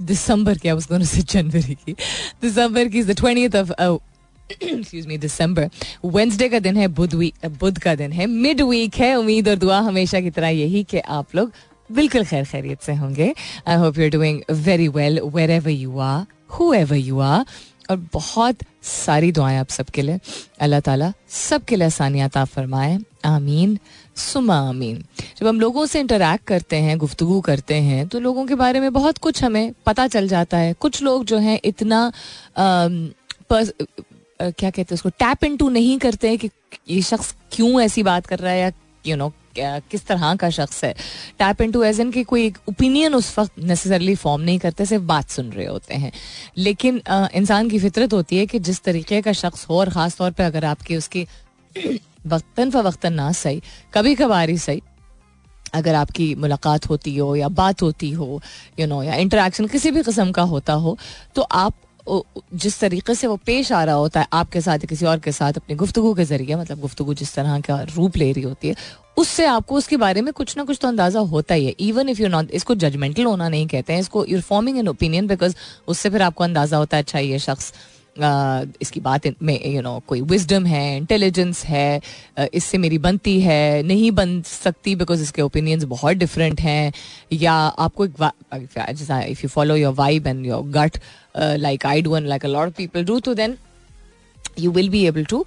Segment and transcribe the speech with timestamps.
[0.00, 1.92] दिसंबर क्या उसको से जनवरी की।
[2.42, 3.72] दिसंबर की twenty of
[4.52, 5.70] excuse me December
[6.04, 7.14] Wednesday का दिन है, बुध
[7.60, 10.98] बुध का दिन है। मिड वीक है, उम्मीद और दुआ हमेशा की तरह यही कि
[10.98, 11.52] आप लोग
[11.90, 13.34] बिल्कुल खैर खैरियत से होंगे।
[13.68, 16.26] I hope you are doing very well wherever you are
[16.74, 17.44] whoever you are
[17.90, 20.18] और बहुत सारी दुआएँ आप सबके लिए।
[20.60, 23.78] अल्लाह ताला सबके लिए आसानियात फरमाए। आमीन।
[24.22, 24.60] सुमा
[25.38, 28.92] जब हम लोगों से इंटरेक्ट करते हैं गुफ्तगु करते हैं तो लोगों के बारे में
[28.92, 32.12] बहुत कुछ हमें पता चल जाता है। कुछ लोग जो हैं इतना आ,
[33.50, 33.72] पस,
[34.40, 36.50] आ, क्या कहते हैं उसको टैप इन टू नहीं करते हैं कि
[36.90, 38.72] ये शख्स क्यों ऐसी बात कर रहा है या
[39.04, 40.92] यू नो किस तरह का शख्स है।
[41.38, 45.04] Tap in to as an की कोई ओपिनियन उस वक्त नेसेसरली फॉर्म नहीं करते सिर्फ़
[45.04, 46.12] बात सुन रहे होते हैं।
[46.58, 47.00] लेकिन
[47.34, 50.44] इंसान की फितरत होती है कि जिस तरीके का शख्स हो और ख़ास तौर पर
[50.44, 51.26] अगर आपकी उसकी
[52.24, 53.62] वक्तन फ़वक्तन ना सही,
[53.94, 54.82] कभी कभार ही सही।
[55.74, 58.40] अगर आपकी मुलाकात होती हो या बात होती हो
[58.78, 60.96] यू नो या इंटरेक्शन किसी भी किस्म का होता हो
[61.36, 61.74] तो आप
[62.54, 65.32] जिस तरीके से वो पेश आ रहा होता है, आपके साथ या किसी और के
[65.32, 68.74] साथ, अपनी गुफ्तु के ज़रिए मतलब गुफ्तु जिस तरह का रूप ले रही होती है,
[69.16, 72.22] उससे आपको उसके बारे में कुछ ना कुछ तो अंदाज़ा होता ही है। इवन इफ़
[72.22, 75.54] यू नॉट इसको जजमेंटल होना नहीं कहते हैं, इसको you're forming an opinion because
[75.88, 77.72] उससे फिर आपको अंदाज़ा होता है अच्छा ये शख्स
[78.18, 82.00] इसकी बात में यू नो कोई विजडम है इंटेलिजेंस है
[82.54, 86.92] इससे मेरी बनती है नहीं बन सकती बिकॉज़ इसके ओपिनियंस बहुत डिफरेंट हैं
[87.32, 90.98] या आपको if you follow your vibe and your gut
[91.38, 93.56] like I do and like a lot people do तो then
[94.58, 95.38] you will be able to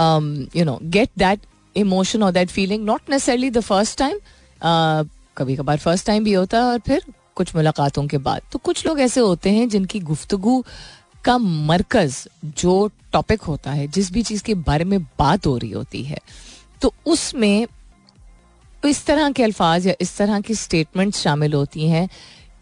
[0.00, 1.40] um, you know that
[1.76, 4.18] or that feeling not necessarily the first time
[4.62, 5.06] uh,
[5.36, 7.02] कभी कभार first time भी होता है और फिर
[7.34, 10.64] कुछ मुलाकातों के बाद। तो कुछ लोग ऐसे होते हैं जिनकी गुफ्तगु
[11.24, 15.70] का मरकज जो टॉपिक होता है जिस भी चीज़ के बारे में बात हो रही
[15.70, 16.18] होती है
[16.82, 17.66] तो उसमें
[18.86, 22.08] इस तरह के अल्फाज या इस तरह की स्टेटमेंट शामिल होती हैं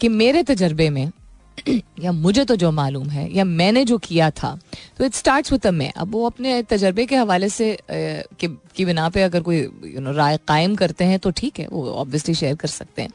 [0.00, 1.10] कि मेरे तजर्बे में
[2.00, 4.58] या मुझे तो जो मालूम है या मैंने जो किया था
[4.98, 9.22] तो इट स्टार्ट विद मैं। अब वो अपने तजर्बे के हवाले से कि, बिना पे
[9.22, 12.68] अगर कोई यू नो राय कायम करते हैं तो ठीक है वो ऑब्वियसली शेयर कर
[12.68, 13.10] सकते हैं।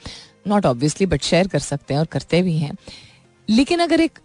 [0.48, 2.76] नॉट ऑब्वियसली बट शेयर कर सकते हैं और करते भी हैं।
[3.50, 4.20] लेकिन अगर एक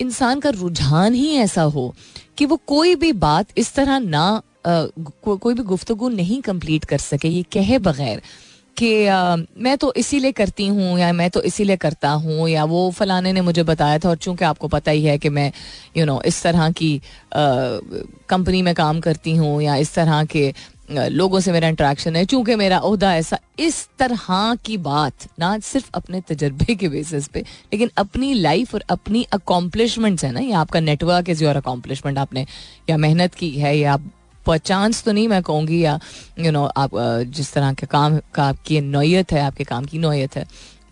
[0.00, 1.94] इंसान का रुझान ही ऐसा हो
[2.38, 6.98] कि वो कोई भी बात इस तरह ना को, कोई भी गुफ्तगु नहीं कंप्लीट कर
[6.98, 8.22] सके ये कहे बगैर
[8.76, 8.88] कि
[9.58, 13.40] मैं तो इसीलिए करती हूँ या मैं तो इसीलिए करता हूँ या वो फलाने ने
[13.40, 16.26] मुझे बताया था और चूँकि आपको पता ही है कि मैं यू you नो know,
[16.26, 17.00] इस तरह की
[18.28, 20.52] कंपनी में काम करती हूँ या इस तरह के
[20.90, 25.90] लोगों से मेरा इंट्रैक्शन है, चूँकि मेरा अहदा ऐसा इस तरह की बात ना सिर्फ़
[25.94, 27.40] अपने तजर्बे के बेसिस पे,
[27.72, 32.46] लेकिन अपनी लाइफ और अपनी अकॉम्पलिशमेंट्स है ना, ये आपका नेटवर्क इज़ योर अकॉम्पलिशमेंट आपने
[32.90, 35.98] या मेहनत की है, या आप चांस तो नहीं मैं कहूँगी, या
[36.38, 36.90] यू नो आप
[37.28, 40.46] जिस तरह के काम का आपकी नोयत है, आपके काम की नोयत है,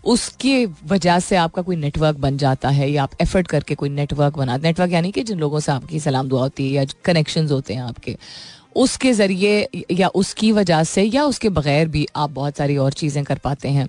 [0.05, 4.37] उसकी वजह से आपका कोई नेटवर्क बन जाता है, या आप एफर्ट करके कोई नेटवर्क
[4.37, 7.73] बना नेटवर्क यानी कि जिन लोगों से आपकी सलाम दुआ होती है, या कनेक्शंस होते
[7.73, 8.17] हैं आपके
[8.75, 13.23] उसके ज़रिए या उसकी वजह से या उसके बगैर भी आप बहुत सारी और चीज़ें
[13.23, 13.87] कर पाते हैं।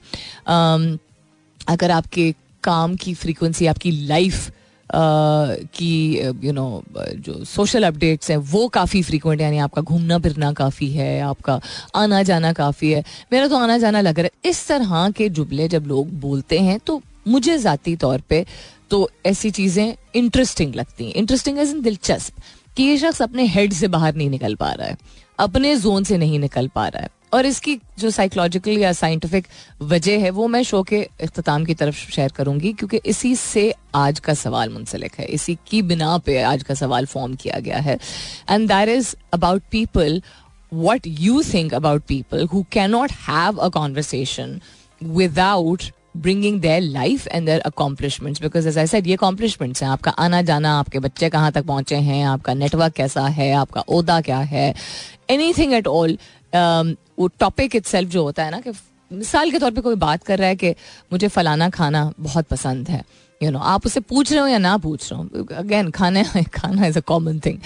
[1.60, 4.50] अगर आपके काम की फ्रीक्वेंसी आपकी लाइफ
[4.90, 10.90] की यू नो जो सोशल अपडेट्स हैं, वो काफ़ी फ्रीक्वेंट यानी आपका घूमना फिरना काफ़ी
[10.90, 11.60] है, आपका
[11.94, 15.68] आना जाना काफ़ी है। मेरा तो आना जाना लग रहा है। इस तरह के जुमले
[15.68, 18.44] जब लोग बोलते हैं तो मुझे ज़ाती तौर पे
[18.90, 22.34] तो ऐसी चीज़ें इंटरेस्टिंग लगती हैं। इंटरेस्टिंग एज इन दिलचस्प।
[22.76, 24.96] कि ये शख्स अपने हेड से बाहर नहीं निकल पा रहा है,
[25.38, 29.46] अपने जोन से नहीं निकल पा रहा है। और इसकी जो साइकोलॉजिकल या साइंटिफिक
[29.82, 34.20] वजह है, वो मैं शो के अख्ताम की तरफ़ शेयर करूँगी, क्योंकि इसी से आज
[34.20, 37.98] का सवाल मुंसलिक है। इसी की बिना पे आज का सवाल फॉर्म किया गया है।
[38.50, 40.22] And that is about people
[40.72, 44.60] what you think about people who cannot have a conversation
[45.02, 45.82] without
[46.16, 50.42] bringing their life and their accomplishments because as I said ये अकॉम्पलिशमेंट्स हैं। आपका आना
[50.42, 54.74] जाना आपके बच्चे कहाँ तक पहुँचे हैं आपका नेटवर्क कैसा है आपका ओदा क्या है
[55.30, 56.16] एनी थिंग एट ऑल
[57.18, 58.72] वो टॉपिक इट जो होता है ना कि
[59.10, 60.70] मिसाल के तौर पे कोई बात कर रहा है कि
[61.12, 62.98] मुझे फलाना खाना बहुत पसंद है।
[63.40, 65.44] यू you नो know, आप उससे पूछ रहे हो या ना पूछ रहे हो?
[65.54, 66.24] अगेन खाने
[66.54, 67.58] खाना इज़ अ कॉमन थिंग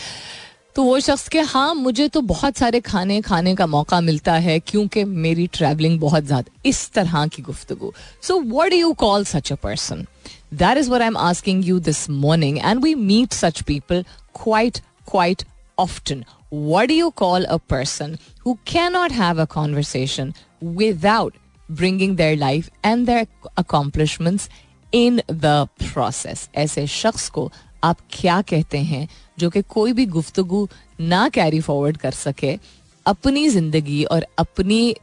[0.75, 4.61] तो वो शख्स के हाँ मुझे तो बहुत सारे खाने खाने का मौका मिलता है
[4.61, 9.57] क्योंकि मेरी ट्रैवलिंग बहुत ज़्यादा, इस तरह की गुफ्तु so what you call such a
[9.57, 10.07] person
[10.55, 14.05] that is where I am asking you this morning and we meet such people
[14.43, 14.79] quite
[15.11, 15.43] quite
[15.79, 21.35] often What do you call a person who cannot have a conversation without
[21.69, 24.49] bringing their life and their accomplishments
[24.93, 26.49] in the process?
[26.55, 27.53] ऐसे शख्स को
[27.85, 30.67] आप क्या कहते हैं जो कि कोई भी गुफ्तगु
[31.01, 32.59] ना कैरी फॉरवर्ड कर सके,
[33.07, 34.95] अपनी ज़िंदगी और अपनी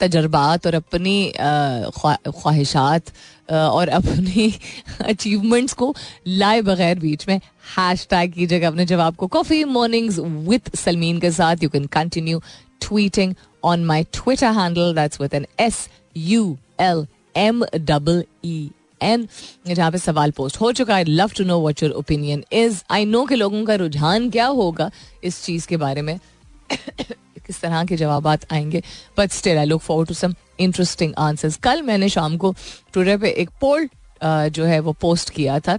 [0.00, 3.12] तजर्बात और अपनी ख्वाहिशात
[3.50, 4.52] और अपनी
[5.04, 5.94] अचीवमेंट्स को
[6.28, 7.36] लाए बगैर बीच में
[7.78, 12.40] हैश टैग कीजिएगा अपने जवाब को। कॉफ़ी मॉर्निंग्स विथ सलमीन के साथ you can continue
[12.80, 13.34] tweeting
[13.64, 17.06] on my Twitter handle that's with N S U L
[17.36, 18.70] M double E
[19.02, 19.28] N
[19.66, 23.04] जहाँ पे सवाल पोस्ट हो चुका है love to know what your opinion is I
[23.04, 24.90] know के लोगों का रुझान क्या होगा
[25.24, 26.18] इस चीज़ के बारे में।
[27.46, 28.82] किस तरह के जवाब आएँगे।
[29.18, 32.54] But still I look for to some interesting answers कल मैंने शाम को
[32.92, 33.88] ट्विटर पे एक पोल
[34.24, 35.78] जो है वो पोस्ट किया था।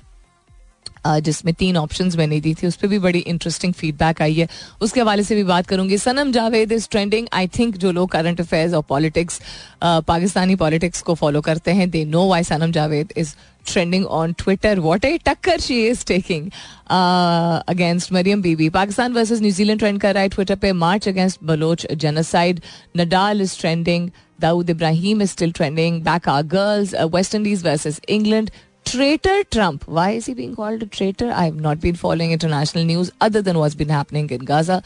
[1.07, 4.47] जिसमें तीन ऑप्शंस मैंने दी थी, उस पर भी बड़ी इंटरेस्टिंग फीडबैक आई है।
[4.81, 8.41] उसके हवाले से भी बात करूँगी। Sanam Javed is trending I think जो लोग करंट
[8.41, 9.41] अफेयर्स और पॉलिटिक्स
[9.83, 13.33] पाकिस्तानी पॉलिटिक्स को फॉलो करते हैं they know why Sanam Javed is
[13.65, 16.49] trending on Twitter what a टक्कर she is taking
[16.89, 18.69] against Maryam Bibi.
[18.69, 22.61] Pakistan versus New Zealand trend कर रहा है ट्विटर पे। March against Baloch genocide
[22.97, 24.09] Nadal is trending
[24.39, 28.49] Dawood Ibrahim is still trending back our girls West Indies versus England
[28.87, 33.11] traitor Trump why is he being called traitor I have not been following international news
[33.21, 34.77] other than what's been happening in Gaza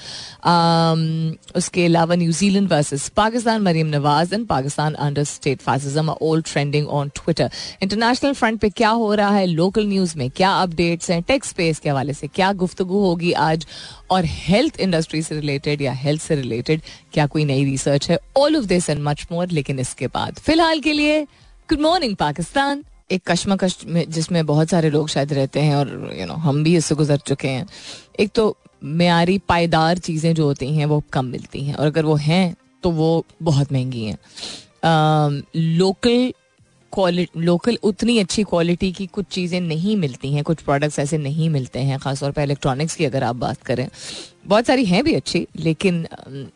[1.57, 7.09] उसके अलावा New Zealand versus Pakistan Mariam Nawaz and Pakistan under state fascism are trending on
[7.15, 7.49] Twitter
[7.81, 11.79] international front पे क्या हो रहा है local news में क्या updates हैं टेक्स स्पेस
[11.79, 13.65] के हवाले से क्या गुफ्तु होगी आज
[14.11, 16.81] और हेल्थ इंडस्ट्री से रिलेटेड या हेल्थ से रिलेटेड
[17.13, 20.79] क्या कोई नई रिसर्च है all of this and much more लेकिन इसके बाद फ़िलहाल
[20.79, 21.21] के लिए
[21.69, 26.09] गुड मॉर्निंग पाकिस्तान एक कश्मकश में जिसमें बहुत सारे लोग शायद रहते हैं और यू
[26.11, 27.65] you नो know, हम भी इससे गुजर चुके हैं।
[28.19, 32.15] एक तो मेयारी पायदार चीज़ें जो होती हैं वो कम मिलती हैं और अगर वो
[32.17, 34.17] हैं तो वो बहुत महँगी हैं।
[35.55, 36.31] लोकल
[36.93, 41.49] क्वालिटी लोकल उतनी अच्छी क्वालिटी की कुछ चीज़ें नहीं मिलती हैं कुछ प्रोडक्ट्स ऐसे नहीं
[41.49, 43.87] मिलते हैं ख़ासतौर पर इलेक्ट्रॉनिक्स की अगर आप बात करें।
[44.47, 46.05] बहुत सारी हैं भी अच्छी लेकिन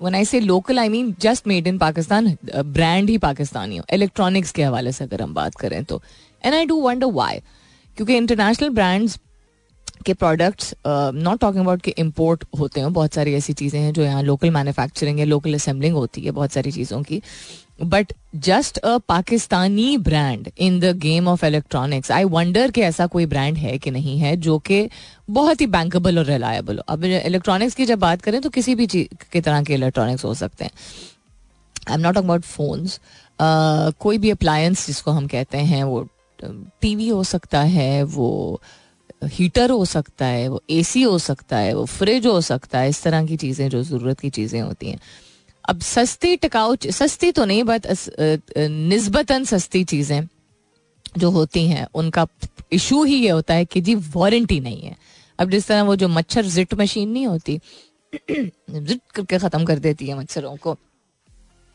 [0.01, 4.51] when I say local I mean just made in Pakistan brand ही पाकिस्तानी हो। इलेक्ट्रॉनिक्स
[4.51, 6.01] के हवाले से अगर हम बात करें तो।
[6.45, 7.39] And I do wonder why
[7.97, 9.19] क्योंकि इंटरनेशनल ब्रांड्स
[10.05, 14.03] के प्रोडक्ट्स नॉट टॉकिंग अबाउट के इम्पोर्ट होते हैं, बहुत सारी ऐसी चीज़ें हैं जो
[14.03, 17.21] यहाँ लोकल मैन्युफैक्चरिंग है लोकल असेंबलिंग होती है बहुत सारी चीज़ों की.
[17.83, 18.13] But
[18.45, 23.57] just a Pakistani brand in the game of electronics I wonder कि ऐसा कोई ब्रांड
[23.57, 24.87] है कि नहीं है जो कि
[25.29, 26.83] बहुत ही बैंकेबल और रिलायबल हो.
[26.87, 30.33] अब इलेक्ट्रॉनिक्स की जब बात करें तो किसी भी चीज़ की तरह के इलेक्ट्रॉनिक्स हो
[30.33, 30.71] सकते हैं.
[31.89, 32.99] I am not about phones
[33.39, 36.07] कोई भी अप्लायंस जिसको हम कहते हैं, वो
[36.43, 38.61] टीवी हो सकता है, वो
[39.23, 43.01] हीटर हो सकता है, वो एसी हो सकता है, वो फ्रिज हो सकता है, इस
[43.03, 44.99] तरह की चीज़ें, जो ज़रूरत की चीज़ें होती हैं।
[45.65, 47.87] अब सस्ती टिकाऊ सस्ती तो नहीं बट
[48.59, 50.27] नस्बता सस्ती चीज़ें
[51.17, 52.27] जो होती हैं, उनका
[52.73, 54.95] इशू ही ये होता है कि जी वारंटी नहीं है।
[55.39, 57.59] अब जिस तरह वो जो मच्छर जिट मशीन नहीं होती
[58.29, 60.77] जिट करके ख़त्म कर देती है मच्छरों को।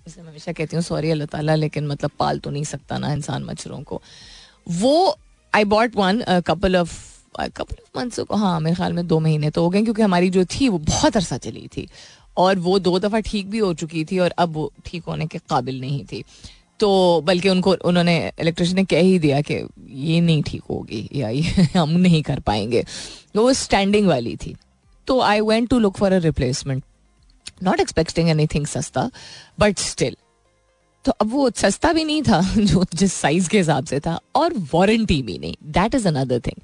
[0.06, 3.44] मैं हमेशा कहती हूँ सॉरी अल्लाह ताला, लेकिन मतलब पाल तो नहीं सकता ना इंसान
[3.44, 4.00] मच्छरों को।
[4.70, 5.16] वो
[5.52, 6.98] I bought one couple of
[7.38, 10.44] couple of months हाँ मेरे ख्याल में दो महीने तो हो गए, क्योंकि हमारी जो
[10.44, 11.88] थी, वो बहुत अरसा चली थी।
[12.36, 15.38] और वो दो दफ़ा ठीक भी हो चुकी थी और अब वो ठीक होने के
[15.38, 16.22] काबिल नहीं थी।
[16.80, 19.54] तो बल्कि उनको, उन्होंने इलेक्ट्रिशियन ने कह ही दिया कि
[19.90, 22.84] ये नहीं ठीक होगी, या ये हम नहीं कर पाएँगे।
[23.36, 24.54] वो स्टैंडिंग वाली थी।
[25.06, 26.82] तो I went to look for a replacement
[27.62, 29.10] not expecting anything सस्ता
[29.60, 30.16] बट स्टिल
[31.04, 34.54] तो अब वो सस्ता भी नहीं था, जो जिस साइज़ के हिसाब से था, और
[34.74, 36.62] वारंटी भी नहीं। That is another thing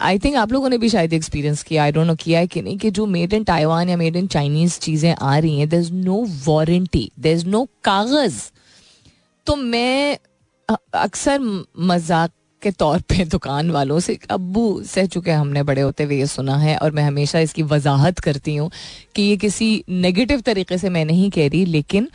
[0.00, 2.62] I think आप लोगों ने भी शायद एक्सपीरियंस किया आई डोंट नो किया है कि
[2.62, 5.80] नहीं, कि जो मेड इन ताइवान या मेड इन चाइनीज़ चीज़ें आ रही हैं there
[5.80, 8.40] is no warranty there is no कागज़।
[9.46, 10.18] तो मैं
[10.68, 11.38] अक्सर
[11.78, 12.30] मज़ाक
[12.62, 16.56] के तौर पे दुकान वालों से अबू सह चुके हमने बड़े होते हुए ये सुना
[16.56, 18.70] है, और मैं हमेशा इसकी वजाहत करती हूँ
[19.16, 22.08] कि ये किसी नेगेटिव तरीके से मैं नहीं कह रही, लेकिन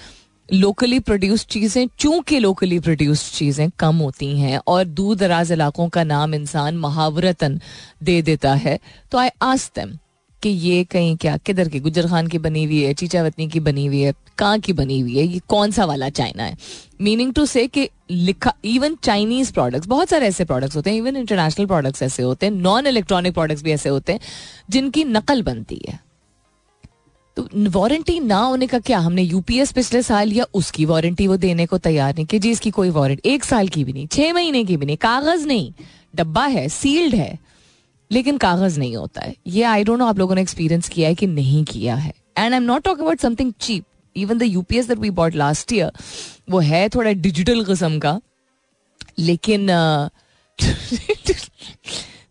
[0.50, 6.04] लोकली प्रोड्यूस चीज़ें, चूँकि लोकली प्रोड्यूस चीज़ें कम होती हैं और दूर दराज इलाकों का
[6.04, 7.60] नाम इंसान मुहावरतन
[8.04, 8.80] दे देता है
[9.12, 9.98] तो आई आस देम
[10.42, 13.86] कि ये कहीं क्या, किधर की गुजर खान की बनी हुई है चीचावतनी की बनी
[13.86, 16.58] हुई है, कहाँ की बनी हुई है, ये कौन सा वाला चाइना है?
[17.02, 21.16] मीनिंग टू से कि लिखा इवन चाइनीज़ प्रोडक्ट्स बहुत सारे ऐसे प्रोडक्ट्स होते हैं इवन
[21.18, 24.20] इंटरनेशनल प्रोडक्ट्स ऐसे होते हैं नॉन इलेक्ट्रॉनिक प्रोडक्ट्स भी ऐसे होते हैं,
[24.70, 26.00] जिनकी नकल बनती है।
[27.38, 29.00] तो वारंटी ना होने का क्या?
[29.00, 32.72] हमने यूपीएस पिछले साल या उसकी वारंटी वो देने को तैयार नहीं कि, जी, इसकी
[32.72, 35.74] कोई वारंटी, एक साल की भी नहीं, छह महीने की भी नहीं, कागज़ नहीं,
[36.16, 37.40] डब्बा है सील्ड है,
[38.12, 41.16] लेकिन कागज़ नहीं होता है। ये आई डोंट नो आप लोगों ने एक्सपीरियंस किया है
[41.16, 44.88] कि नहीं किया है। And I am not talk about something cheap even the UPS
[44.88, 45.92] that we bought last year
[46.50, 48.20] वो है थोड़ा डिजिटल किस्म का,
[49.20, 49.68] लेकिन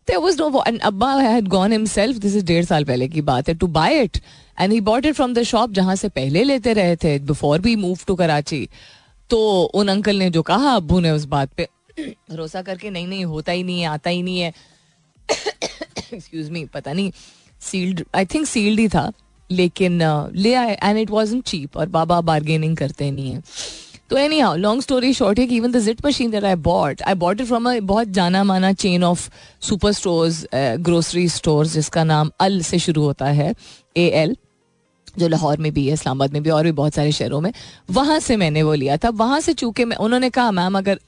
[0.07, 3.49] there was no and Abba had gone himself, this is डेढ़ साल पहले की बात
[3.49, 4.21] है, to buy it.
[4.59, 7.77] And he bought it from the shop जहाँ से पहले लेते रहे थे, before we
[7.77, 8.69] moved to Karachi
[9.31, 11.69] तो उन अंकल ने जो कहा अबू ने उस बात पे
[12.31, 14.53] भरोसा करके, नहीं नहीं, होता ही नहीं है, आता ही नहीं है।
[16.15, 17.13] एक्सक्यूज मी पता नहीं
[17.61, 19.13] सील्ड आई थिंक सील्ड ही था,
[19.51, 20.01] लेकिन
[20.35, 23.43] ले आए एंड इट वॉज़ चीप और बाबा बार्गेनिंग करते नहीं है।
[24.11, 27.03] तो anyhow long story short है कि even the जिट machine that I bought
[27.03, 29.29] I bought it from a बहुत जाना माना chain of
[29.61, 33.55] super stores grocery stores जिसका नाम अल से शुरू होता है
[33.97, 34.37] ए एल
[35.19, 37.53] जो लाहौर में भी है, इस्लामाबाद में भी, और भी बहुत सारे शहरों में।
[37.91, 40.99] वहाँ से मैंने वो लिया था। वहाँ से चूँकि मैं, उन्होंने कहा, मैम, अगर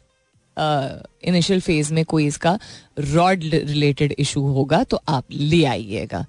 [1.24, 2.58] इनिशियल फ़ेज़ में कोई इसका
[2.98, 6.24] रॉड रिलेटेड इशू होगा तो आप ले आइएगा।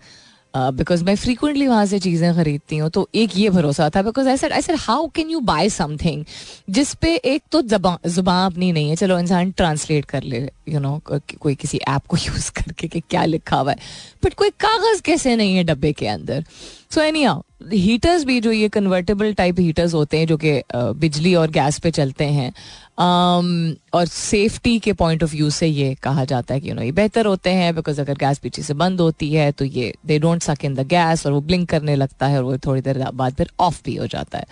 [0.77, 4.37] बिकॉज़ मैं फ्रीकुंटली वहाँ से चीज़ें खरीदती हूँ तो एक ये भरोसा था because I
[4.37, 6.23] sir how can you buy something
[6.69, 11.01] जिस पे एक तो ज़ुबान अपनी नहीं है, चलो इंसान ट्रांसलेट कर ले। यू नो
[11.09, 13.77] कोई किसी ऐप को यूज़ करके कि क्या लिखा हुआ है।
[14.25, 16.43] बट कोई कागज़ कैसे नहीं है डब्बे के अंदर।
[16.91, 17.25] सो एनी
[17.73, 21.91] हीटर्स भी जो ये कन्वर्टेबल टाइप हीटर्स होते हैं जो कि बिजली और गैस पे
[21.91, 26.69] चलते हैं um, और सेफ्टी के पॉइंट ऑफ़ व्यू से ये कहा जाता है कि
[26.69, 29.65] यू नो ये बेहतर होते हैं बिकॉज़ अगर गैस पीछे से बंद होती है तो
[29.65, 32.57] ये दे डोंट सक इन द गैस और वो ब्लिंक करने लगता है और वो
[32.57, 34.45] थोड़ी देर बाद फिर ऑफ़ भी हो जाता है।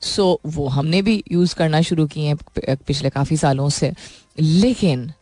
[0.00, 3.92] सो so, वो हमने भी यूज़ करना शुरू किए हैं पिछले काफ़ी सालों से।
[4.38, 5.12] लेकिन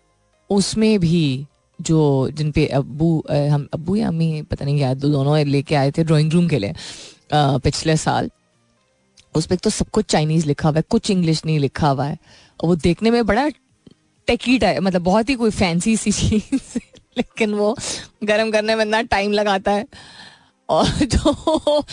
[0.53, 1.47] उसमें भी
[1.79, 6.05] जो जिन पे अबू हम अबू या अम्मी पता नहीं क्या दोनों लेके आए थे
[6.05, 6.75] ड्राइंग रूम के लिए
[7.35, 8.31] पिछले साल।
[9.35, 12.17] उस पर तो सब कुछ चाइनीज़ लिखा हुआ है, कुछ इंग्लिश नहीं लिखा हुआ है।
[12.61, 13.49] और वो देखने में बड़ा
[14.29, 16.79] टेकी टाइप मतलब बहुत ही कोई फैंसी सी चीज़
[17.17, 17.77] लेकिन वो
[18.25, 19.87] गर्म करने में इतना टाइम लगाता है।
[20.69, 21.85] और जो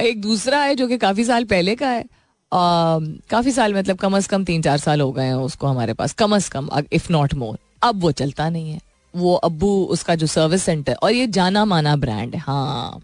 [0.00, 2.04] एक दूसरा है, जो कि काफ़ी साल पहले का है
[2.52, 6.12] काफ़ी साल मतलब कम अज़ कम तीन चार साल हो गए हैं उसको हमारे पास,
[6.14, 8.80] कम अज़ कम इफ़ नॉट मोर अब वो चलता नहीं है।
[9.16, 13.00] वो अब्बू, उसका जो सर्विस सेंटर और ये जाना माना ब्रांड है। हाँ।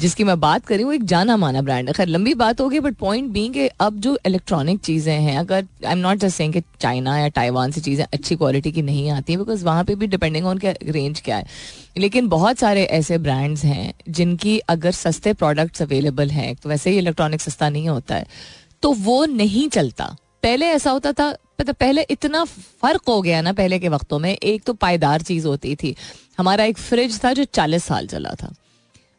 [0.00, 2.94] जिसकी मैं बात करी, वो एक जाना माना ब्रांड है। खैर, लंबी बात होगी बट
[2.94, 7.18] पॉइंट बी कि अब जो इलेक्ट्रॉनिक चीज़ें हैं, अगर आई एम नॉट जस्ट कि चाइना
[7.18, 10.46] या ताइवान से चीज़ें अच्छी क्वालिटी की नहीं आती हैं बिकॉज़ वहाँ पे भी डिपेंडिंग
[10.46, 11.46] ऑन क्या रेंज क्या है।
[11.98, 16.98] लेकिन बहुत सारे ऐसे ब्रांड्स हैं, जिनकी अगर सस्ते प्रोडक्ट्स अवेलेबल हैं तो वैसे ही
[16.98, 18.26] इलेक्ट्रॉनिक सस्ता नहीं होता है।
[18.82, 21.28] तो वो नहीं चलता। पहले ऐसा होता था
[21.60, 25.46] मतलब पहले इतना फ़र्क हो गया ना पहले के वक्तों में, एक तो पायदार चीज़
[25.46, 25.94] होती थी।
[26.38, 28.52] हमारा एक फ्रिज था जो चालीस साल चला था।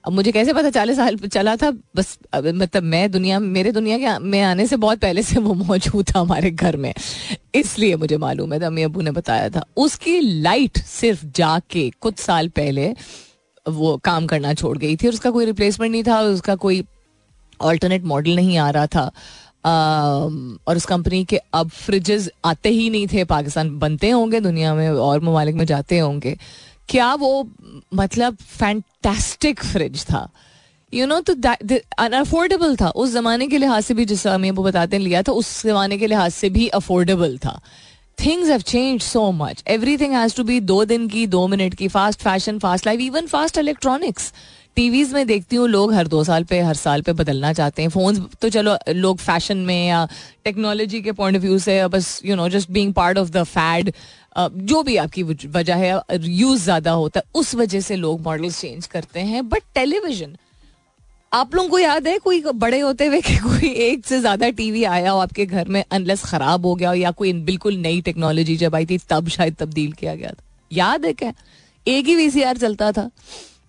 [0.06, 1.72] अब मुझे कैसे पता चालीस साल चला था?
[1.96, 6.06] बस मतलब मैं दुनिया, मेरे दुनिया के में आने से बहुत पहले से वो मौजूद
[6.06, 6.94] था हमारे घर में।
[7.56, 12.20] इसलिए मुझे मालूम है था अम्मी अबू ने बताया था। उसकी लाइट सिर्फ़ जाके कुछ
[12.20, 12.94] साल पहले
[13.66, 16.84] वो काम करना छोड़ गई थी और उसका कोई रिप्लेसमेंट नहीं था, उसका कोई
[17.62, 19.12] ऑल्टरनेट मॉडल नहीं आ रहा था।
[19.64, 24.90] और उस कंपनी के अब फ्रिजेस आते ही नहीं थे, पाकिस्तान बनते होंगे दुनिया में
[24.90, 26.38] और ममालिक में जाते होंगे।
[26.90, 27.50] क्या वो
[27.94, 30.30] मतलब फैंटेस्टिक फ्रिज था?
[30.94, 31.34] यू नो तो
[31.98, 35.64] अनअफोर्डेबल था। उस जमाने के लिहाज से भी, जिस हमें वो बताते लिया था, उस
[35.64, 37.60] जमाने के लिहाज से भी अफोर्डेबल था।
[38.18, 39.64] Things have change so much
[39.98, 43.28] everything has to be दो दिन की, दो मिनट की fast fashion fast life even
[43.28, 44.34] fast electronics
[44.78, 47.90] TVs में देखती हूँ, लोग हर दो साल पे, हर साल पे बदलना चाहते हैं।
[47.90, 50.08] फ़ोन तो चलो, लोग फ़ैशन में या
[50.46, 53.92] टेक्नोलॉजी के पॉइंट ऑफ़ व्यू से, बस you know just being part of the fad
[54.38, 58.88] जो भी आपकी वजह है यूज़ ज़्यादा होता है, उस वजह से लोग मॉडल्स चेंज
[58.88, 60.36] करते हैं। बट टेलीविज़न
[61.32, 64.84] आप लोगों को याद है, कोई बड़े होते हुए कि कोई एक से ज़्यादा टीवी
[64.86, 68.56] आया हो आपके घर में अनलेस खराब हो गया हो, या कोई बिल्कुल नई टेक्नोलॉजी
[68.58, 71.34] जब आई थी, तब शायद तब्दील किया गया था। याद है क्या?
[71.86, 73.10] एक ही वीसीआर चलता था।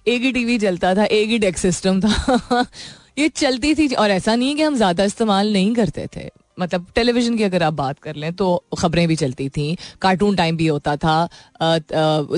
[0.06, 2.66] एक ही टीवी चलता था, एक ही डेक सिस्टम था।
[3.18, 6.28] ये चलती थी और ऐसा नहीं है कि हम ज़्यादा इस्तेमाल नहीं करते थे।
[6.58, 10.56] मतलब टेलीविज़न की अगर आप बात कर लें तो खबरें भी चलती थी कार्टून टाइम
[10.56, 11.28] भी होता था।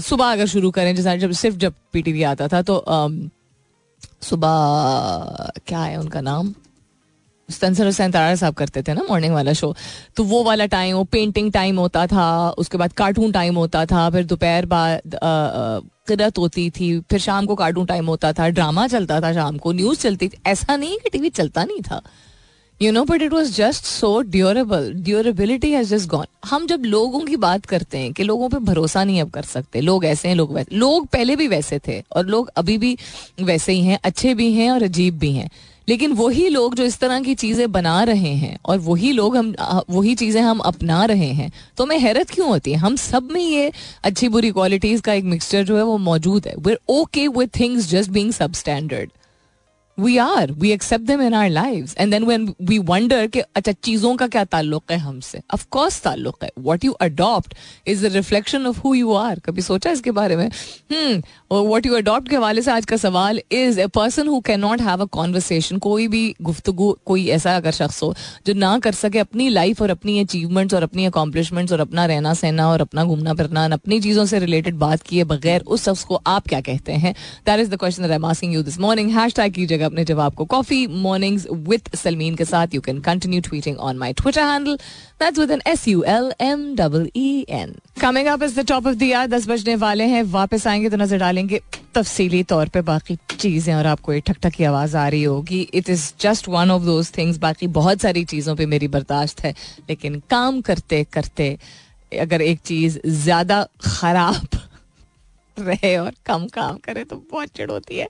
[0.01, 2.85] सुबह अगर शुरू करें, जैसे जब, सिर्फ़ जब पीटीवी आता था तो
[4.23, 6.55] सुबह, क्या है उनका नाम?
[7.49, 9.75] स्तंसर सैंतारा साहब करते थे ना मॉर्निंग वाला शो
[10.17, 14.09] तो वो वाला टाइम वो पेंटिंग टाइम होता था, उसके बाद कार्टून टाइम होता था,
[14.11, 15.19] फिर दोपहर बाद
[16.09, 19.73] किरत होती थी। फिर शाम को कार्टून टाइम होता था ड्रामा चलता था शाम को
[19.73, 22.01] न्यूज़ चलती थी। ऐसा नहीं कि टीवी चलता नहीं था।
[22.83, 27.21] You know but it was just so durable durability has just gone हम जब लोगों
[27.21, 30.35] की बात करते हैं कि लोगों पे भरोसा नहीं अब कर सकते। लोग ऐसे हैं,
[30.35, 32.97] लोग वैसे लोग पहले भी वैसे थे और लोग अभी भी
[33.43, 35.49] वैसे ही हैं, अच्छे भी हैं और अजीब भी हैं।
[35.89, 39.55] लेकिन वही लोग जो इस तरह की चीज़ें बना रहे हैं और वही लोग हम
[39.91, 42.77] वही चीज़ें हम अपना रहे हैं तो हमें हैरत क्यों होती है?
[42.79, 43.73] हम सब में ये
[44.05, 47.91] अच्छी बुरी क्वालिटीज का एक मिक्सचर जो है वो मौजूद है। वे okay with things
[47.91, 49.11] just being substandard
[49.99, 53.73] we are we accept them in our live and then when we wonder कि अच्छा
[53.73, 55.41] चीज़ों का क्या ताल्लुक है हमसे?
[55.55, 57.55] ऑफकोर्स ताल्लुक है। What you adopt
[57.87, 60.49] is the reflection of who you are कभी सोचा इसके बारे में?
[61.55, 64.81] वॉट यू अडॉप्ट के हवाले से आज का सवाल is a person who can not
[64.81, 68.15] have a conversation कोई भी गुफ्तगु, कोई ऐसा अगर शख्स हो
[68.47, 72.35] जो ना कर सके अपनी लाइफ और अपनी अचीवमेंट्स और अपनी अकॉम्पलिशमेंट्स और अपना रहना
[72.35, 76.21] सहना और अपना घूमना फिरना अपनी चीज़ों से रिलेटेड बात किए बगैर उस शख्स को
[76.27, 77.15] आप क्या कहते हैं?
[77.47, 80.45] That is the question you this morning hashtag कीजिएगा जाएगा अपने जवाब को.
[80.45, 82.75] कॉफ़ी मॉर्निंग्स विद सलमीन के साथ.
[82.75, 84.77] You can continue tweeting on my Twitter handle
[85.21, 88.87] that's with N S U L M double E N coming up is the top
[88.87, 90.23] of the दस बजने वाले हैं.
[90.33, 91.44] वापस आएँगे तो नज़र डालेंगे
[91.95, 95.61] तफसीली तौर पे बाकी चीज़ें और आपको एक ठक ठक की आवाज़ आ रही होगी।
[95.75, 99.55] It is just one of those things बाकी बहुत सारी चीज़ों पे मेरी बर्दाश्त है,
[99.91, 101.57] लेकिन काम करते करते
[102.13, 104.59] अगर एक चीज़ ज़्यादा खराब
[105.59, 108.07] रहे और कम काम करे तो बहुत चिड़ होती है।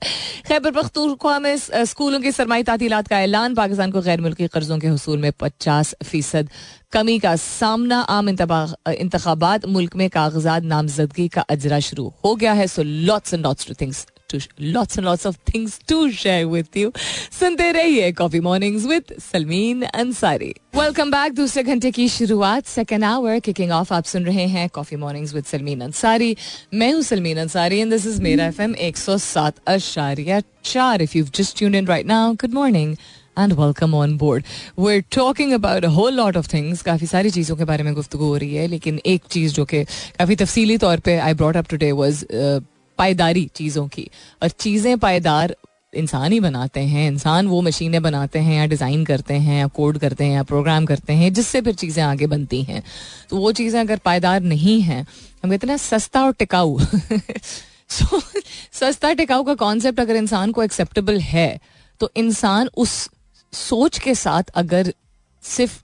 [0.46, 4.88] खैबर पख्तूनख्वा में स्कूलों की सरमाई तातीलत का ऐलान, पाकिस्तान को गैर मुल्की कर्जों के
[4.88, 6.48] हसूल में पचास फ़ीसद
[6.92, 12.66] कमी का सामना, आम इंतबात मुल्क में कागजात नामजदगी का अजरा शुरू हो गया है।
[12.66, 14.40] So lots and lots to things to
[14.76, 16.92] lots and lots of things to share with you.
[17.38, 23.38] सुनते रहिए coffee mornings with Salmeen Ansari welcome back दूसरे घंटे की शुरुआत सेकेंड आवर
[23.40, 26.36] किकिंग ऑफ़ आप सुन रहे हैं coffee mornings with Salmeen Ansari
[26.74, 31.02] मैं हूँ Salmeen Ansari and this is मेरा एफएम 107 अशारिया चार.
[31.02, 32.96] If you just tuned in right now good morning
[33.38, 34.44] and welcome on board
[34.78, 38.36] we talking about whole lot of things काफ़ी सारी चीज़ों के बारे में गुफ्तु हो
[38.36, 41.90] रही है, लेकिन एक चीज़ जो कि काफ़ी तफसीली तौर पे I brought up today
[41.92, 42.24] was
[42.98, 44.08] पायदारी चीज़ों की।
[44.42, 45.54] और चीज़ें पायदार
[45.92, 49.98] इंसान ही बनाते हैं। इंसान वो मशीनें बनाते हैं या डिज़ाइन करते हैं या कोड
[49.98, 52.82] करते हैं या प्रोग्राम करते हैं जिससे फिर चीज़ें आगे बनती हैं।
[53.30, 55.06] तो वो चीज़ें अगर पायदार नहीं हैं,
[55.44, 56.78] हम कहते हैं सस्ता और टिकाऊ।
[57.90, 58.20] सो
[58.72, 61.60] सस्ता टिकाऊ का कॉन्सेप्ट अगर इंसान को एक्सेप्टेबल है
[62.00, 63.08] तो इंसान उस
[63.52, 64.92] सोच के साथ अगर
[65.42, 65.80] सिर्फ़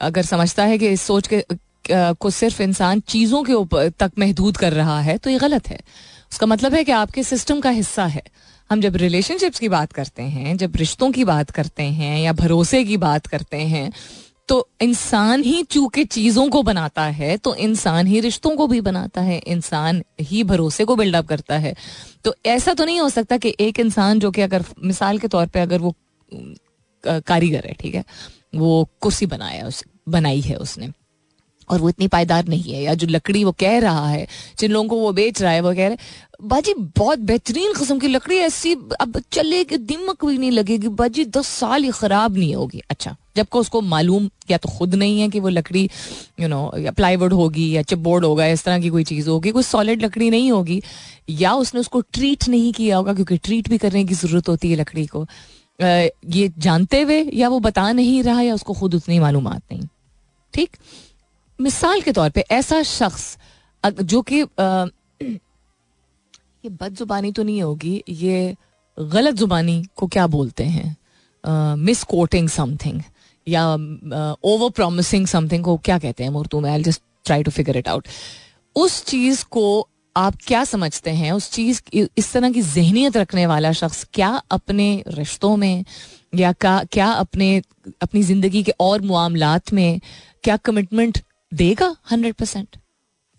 [0.00, 1.44] अगर समझता है कि इस सोच के
[1.92, 5.80] को सिर्फ़ इंसान चीज़ों के ऊपर तक महदूद कर रहा है तो ये गलत है।
[6.32, 8.22] उसका मतलब है कि आपके सिस्टम का हिस्सा है।
[8.70, 12.84] हम जब रिलेशनशिप्स की बात करते हैं, जब रिश्तों की बात करते हैं या भरोसे
[12.84, 13.90] की बात करते हैं
[14.48, 19.20] तो इंसान ही चूँकि चीज़ों को बनाता है तो इंसान ही रिश्तों को भी बनाता
[19.20, 21.74] है, इंसान ही भरोसे को बिल्डअप करता है।
[22.24, 25.46] तो ऐसा तो नहीं हो सकता कि एक इंसान जो कि अगर, मिसाल के तौर
[25.46, 25.94] पे अगर वो
[27.04, 28.04] कारीगर है, ठीक है,
[28.54, 30.90] वो कुर्सी बनाया उस, बनाई है उसने।
[31.70, 34.26] और वो इतनी पायदार नहीं है या जो लकड़ी वो कह रहा है,
[34.58, 35.96] जिन लोगों को वो बेच रहा है, वो कह रहे
[36.42, 41.46] बाजी बहुत बेहतरीन किस्म की लकड़ी ऐसी अब चलेगी दिमक भी नहीं लगेगी, बाजी दस
[41.48, 45.40] साल ही खराब नहीं होगी। अच्छा जबकि उसको मालूम या तो खुद नहीं है कि
[45.40, 45.88] वो लकड़ी
[46.40, 49.62] यू नो या प्लाईवुड होगी या चिपबोर्ड होगा, इस तरह की कोई चीज़ होगी, कोई
[49.62, 50.82] सॉलिड लकड़ी नहीं होगी,
[51.30, 54.76] या उसने उसको ट्रीट नहीं किया होगा, क्योंकि ट्रीट भी करने की ज़रूरत होती है
[54.76, 55.26] लकड़ी को।
[55.80, 59.86] ये जानते हुए या वो बता नहीं रहा या उसको खुद उतनी मालूम नहीं।
[60.54, 60.76] ठीक?
[61.60, 63.36] मिसाल के तौर पे ऐसा शख्स
[63.84, 64.40] जो कि
[66.64, 68.56] ये बद जुबानी तो नहीं होगी, ये
[68.98, 70.96] गलत जुबानी को क्या बोलते हैं?
[71.76, 73.00] मिस कोटिंग समथिंग
[73.46, 73.64] या
[74.44, 76.70] ओवर प्रोमिसिंग समथिंग को क्या कहते हैं उर्दू में?
[76.70, 78.08] I just try to figure it out
[78.76, 81.32] उस चीज़ को आप क्या समझते हैं?
[81.32, 85.84] उस चीज़ इस तरह की जहनीत रखने वाला शख्स क्या अपने रिश्तों में
[86.34, 87.62] या क्या क्या अपने,
[88.02, 90.00] अपनी ज़िंदगी के और मामलात में,
[90.44, 91.18] क्या कमिटमेंट
[91.52, 92.76] देगा हंड्रेड परसेंट।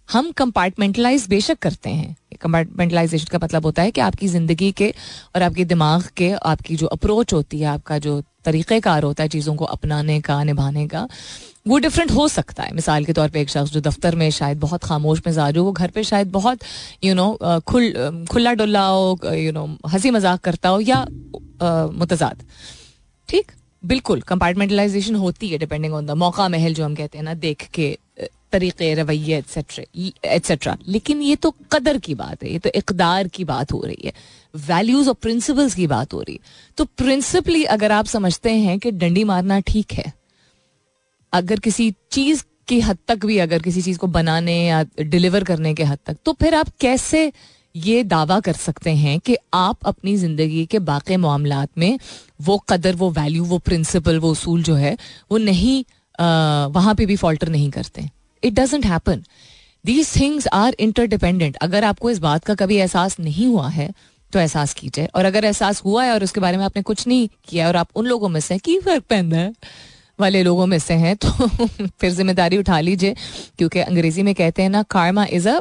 [0.09, 4.93] हम कंपार्टमेंटलाइज बेशक करते हैं। कंपार्टमेंटलाइजेशन का मतलब होता है कि आपकी ज़िंदगी के
[5.35, 9.55] और आपके दिमाग के, आपकी जो अप्रोच होती है, आपका जो तरीक़ेकार होता है चीज़ों
[9.55, 11.07] को अपनाने का, निभाने का,
[11.67, 14.59] वो डिफरेंट हो सकता है। मिसाल के तौर पे एक शख्स जो दफ्तर में शायद
[14.59, 16.59] बहुत खामोश, मिजाज हो, वो घर पे शायद बहुत
[17.03, 21.05] यू नो खुल खुला डुल्ला हो यू नो हँसी मज़ाक करता हो या
[21.93, 22.43] मुतजाद।
[23.29, 23.51] ठीक?
[23.83, 27.67] बिल्कुल कंपार्टमेंटलाइजेशन होती है डिपेंडिंग ऑन द मौका, महल जो हम कहते हैं ना, देख
[27.73, 27.97] के
[28.53, 29.83] तरीके, रवैये एट्सेट्रा
[30.25, 34.05] एट्सेट्रा लेकिन ये तो कदर की बात है, ये तो इकदार की बात हो रही
[34.05, 34.13] है
[34.53, 36.39] वैल्यूज़ और प्रिंसिपल्स की बात हो रही है.
[36.77, 40.13] तो प्रिंसिपली अगर आप समझते हैं कि डंडी मारना ठीक है,
[41.33, 45.73] अगर किसी चीज़ की हद तक भी, अगर किसी चीज़ को बनाने या डिलीवर करने
[45.73, 47.31] के हद तक तो फिर आप कैसे
[47.75, 51.97] ये दावा कर सकते हैं कि आप अपनी ज़िंदगी के बाकी मामला में
[52.41, 54.95] वो कदर, वो वैल्यू वो प्रिंसिपल वो उसूल जो है,
[55.31, 55.83] वो नहीं
[56.73, 58.09] वहाँ पे भी फॉल्टर नहीं करते।
[58.43, 59.23] It doesn't happen
[59.85, 63.89] these things are interdependent अगर आपको इस बात का कभी एहसास नहीं हुआ है
[64.33, 67.27] तो एहसास कीजिए। और अगर एहसास हुआ है और उसके बारे में आपने कुछ नहीं
[67.47, 69.53] किया और आप उन लोगों में से की फ़र्क पहनता है?
[70.19, 71.29] वाले लोगों में से हैं तो
[71.99, 73.15] फिर ज़िम्मेदारी उठा लीजिए,
[73.57, 75.59] क्योंकि अंग्रेज़ी में कहते हैं ना karma is a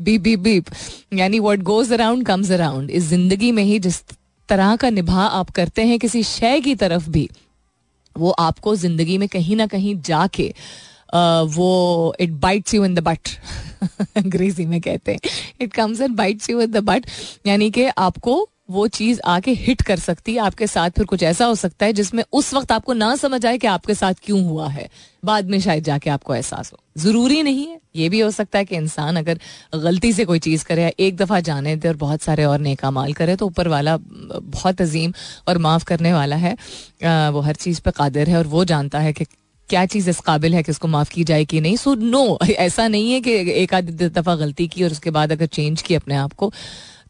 [0.00, 0.66] beep beep beep
[1.14, 4.02] यानी what goes around comes around इस ज़िंदगी में ही जिस
[4.48, 7.28] तरह का निभा आप करते हैं किसी शय की तरफ़ भी,
[8.16, 10.52] वो आपको ज़िंदगी में कहीं ना कहीं जाके
[11.54, 13.28] वो it bites you in the butt
[14.16, 15.20] अंग्रेज़ी में कहते हैं।
[15.60, 17.06] It comes and bites you in the butt
[17.46, 21.46] यानी कि आपको वो चीज़ आके हिट कर सकती है, आपके साथ फिर कुछ ऐसा
[21.46, 24.68] हो सकता है जिसमें उस वक्त आपको ना समझ आए कि आपके साथ क्यों हुआ
[24.68, 24.88] है।
[25.24, 28.64] बाद में शायद जाके आपको एहसास हो। ज़रूरी नहीं है। ये भी हो सकता है
[28.64, 29.38] कि इंसान अगर
[29.74, 33.12] गलती से कोई चीज़ करे एक दफ़ा जाने दे और बहुत सारे और नेका माल
[33.12, 35.12] करे तो ऊपर वाला बहुत अजीम
[35.48, 36.52] और माफ़ करने वाला है।
[37.30, 39.24] वो हर चीज़ पे कादिर है और वो जानता है कि
[39.68, 42.86] क्या चीज़ इस काबिल है कि उसको माफ़ की जाए कि नहीं। सो, नो, ऐसा
[42.88, 46.14] नहीं है कि एक आध दफ़ा गलती की और उसके बाद अगर चेंज की अपने
[46.16, 46.52] आप को।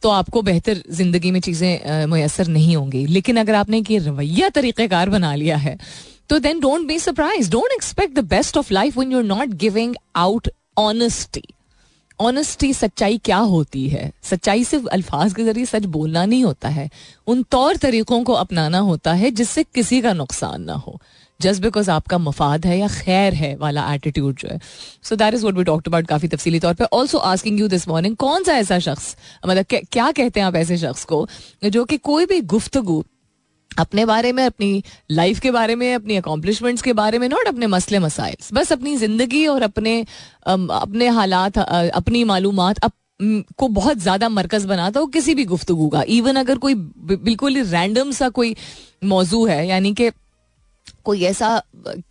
[0.03, 5.09] तो आपको बेहतर ज़िंदगी में चीज़ें मैसर नहीं होंगी। लेकिन अगर आपने कि रवैया तरीक़ेकार
[5.09, 5.77] बना लिया है
[6.29, 9.53] तो then don't be surprise don't expect the best of life when you are not
[9.57, 11.43] giving out honesty
[12.19, 14.11] honesty सच्चाई क्या होती है?
[14.23, 16.89] सच्चाई सिर्फ़ अल्फाज के ज़रिए सच बोलना नहीं होता है।
[17.27, 20.99] उन तौर तरीकों को अपनाना होता है जिससे किसी का नुकसान ना हो।
[21.41, 24.59] जस्ट बिकॉज़ आपका मफाद है या खैर है वाला एटीट्यूड जो है.
[25.03, 27.87] So that is what we talked about काफ़ी तफसीली तौर पर also asking you this
[27.87, 29.15] morning कौन सा ऐसा शख्स
[29.47, 31.27] मतलब क्या कहते हैं आप ऐसे शख्स को
[31.63, 33.03] जो कि कोई भी गुफ्तगु
[33.79, 37.67] अपने बारे में अपनी लाइफ के बारे में अपनी अकॉम्पलिशमेंट्स के बारे में नॉट अपने
[37.67, 39.99] मसले मसाइल बस अपनी ज़िंदगी और अपने
[40.45, 42.91] अपने हालात अपनी मालूम अप,
[43.57, 46.01] को बहुत ज़्यादा मरकज बनाता हो किसी भी गुफ्तगु का.
[46.09, 48.55] इवन अगर कोई बिल्कुल ही रैंडम सा कोई
[49.05, 50.09] मौजू है यानी कि
[51.03, 51.61] कोई ऐसा,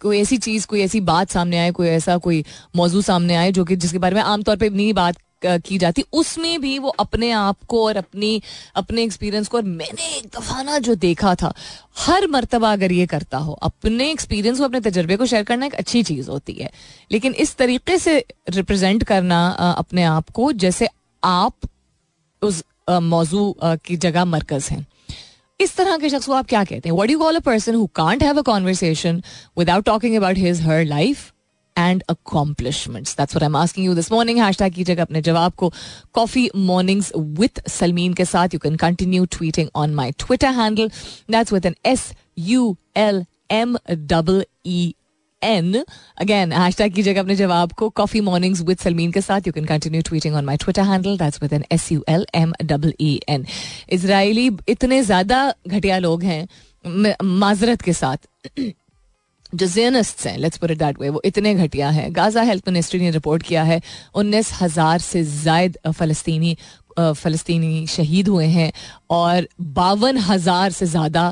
[0.01, 2.45] कोई ऐसी चीज़, कोई ऐसी बात सामने आए, कोई ऐसा कोई
[2.77, 6.61] मौजू सामने आए जो कि जिसके बारे में आमतौर पर नहीं बात की जाती, उसमें
[6.61, 8.43] भी वो अपने आप को और अपनी,
[8.75, 11.53] अपने एक्सपीरियंस को और मैंने एक दफ़ा ना जो देखा था,
[11.99, 15.75] हर मरतबा अगर ये करता हो, अपने एक्सपीरियंस को, अपने तजर्बे को शेयर करना एक
[15.75, 16.71] अच्छी चीज़ होती है।
[17.13, 20.89] लेकिन इस तरीके से रिप्रेजेंट करना अपने आप को जैसे
[21.25, 21.55] आप
[22.43, 24.87] उस मौजू की जगह मरकज हैं।
[25.61, 26.97] इस तरह के शख्स को आप क्या कहते हैं?
[26.97, 29.23] What you call a person who can't have a conversation
[29.59, 31.33] without talking about his her life
[31.77, 35.73] and accomplishments that's what I am asking you this morning hashtag कीजिएगा अपने जवाब को।
[36.15, 40.91] कॉफ़ी मॉर्निंग्स विद सलमीन के साथ you can continue tweeting on my Twitter handle
[41.31, 44.95] that's with N S U L M double E
[45.43, 45.85] N
[46.21, 47.89] again hashtag कीजिएगा अपने जवाब को.
[47.91, 49.47] कॉफ़ी मॉर्निंग्स विद सलमीन के साथ.
[49.47, 52.53] You can continue tweeting on my Twitter handle that's with N S U L M
[52.65, 53.47] double E N
[53.93, 56.47] Israeli इतने ज़्यादा घटिया लोग हैं
[57.23, 58.17] माजरत के साथ,
[59.55, 62.15] जो जेनिस्ट हैं let's put it that way वो इतने घटिया हैं.
[62.17, 63.81] गाजा हेल्थ मिनिस्ट्री ने रिपोर्ट किया है,
[64.15, 66.57] उन्नीस हज़ार से जायद फ़लस्तनी
[66.99, 68.73] फ़लस्तनी शहीद हुए हैं
[69.11, 71.29] और बावन हज़ार से ज़्यादा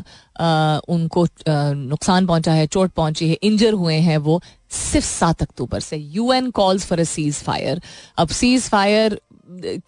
[0.88, 4.40] उनको नुकसान पहुँचा है, चोट पहुँची है, इंजर हुए हैं वो
[4.72, 5.96] सिर्फ़ सात अक्टूबर से।
[6.32, 7.04] UN calls for a
[7.44, 7.80] ceasefire
[8.18, 9.20] अब सीज फायर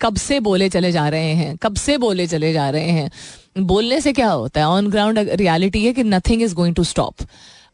[0.00, 1.56] कब से बोले चले जा रहे हैं?
[1.56, 3.10] कब से बोले चले जा रहे हैं?
[3.58, 4.66] बोलने से क्या होता है?
[4.66, 7.14] ऑन ग्राउंड रियलिटी है कि nothing is going to stop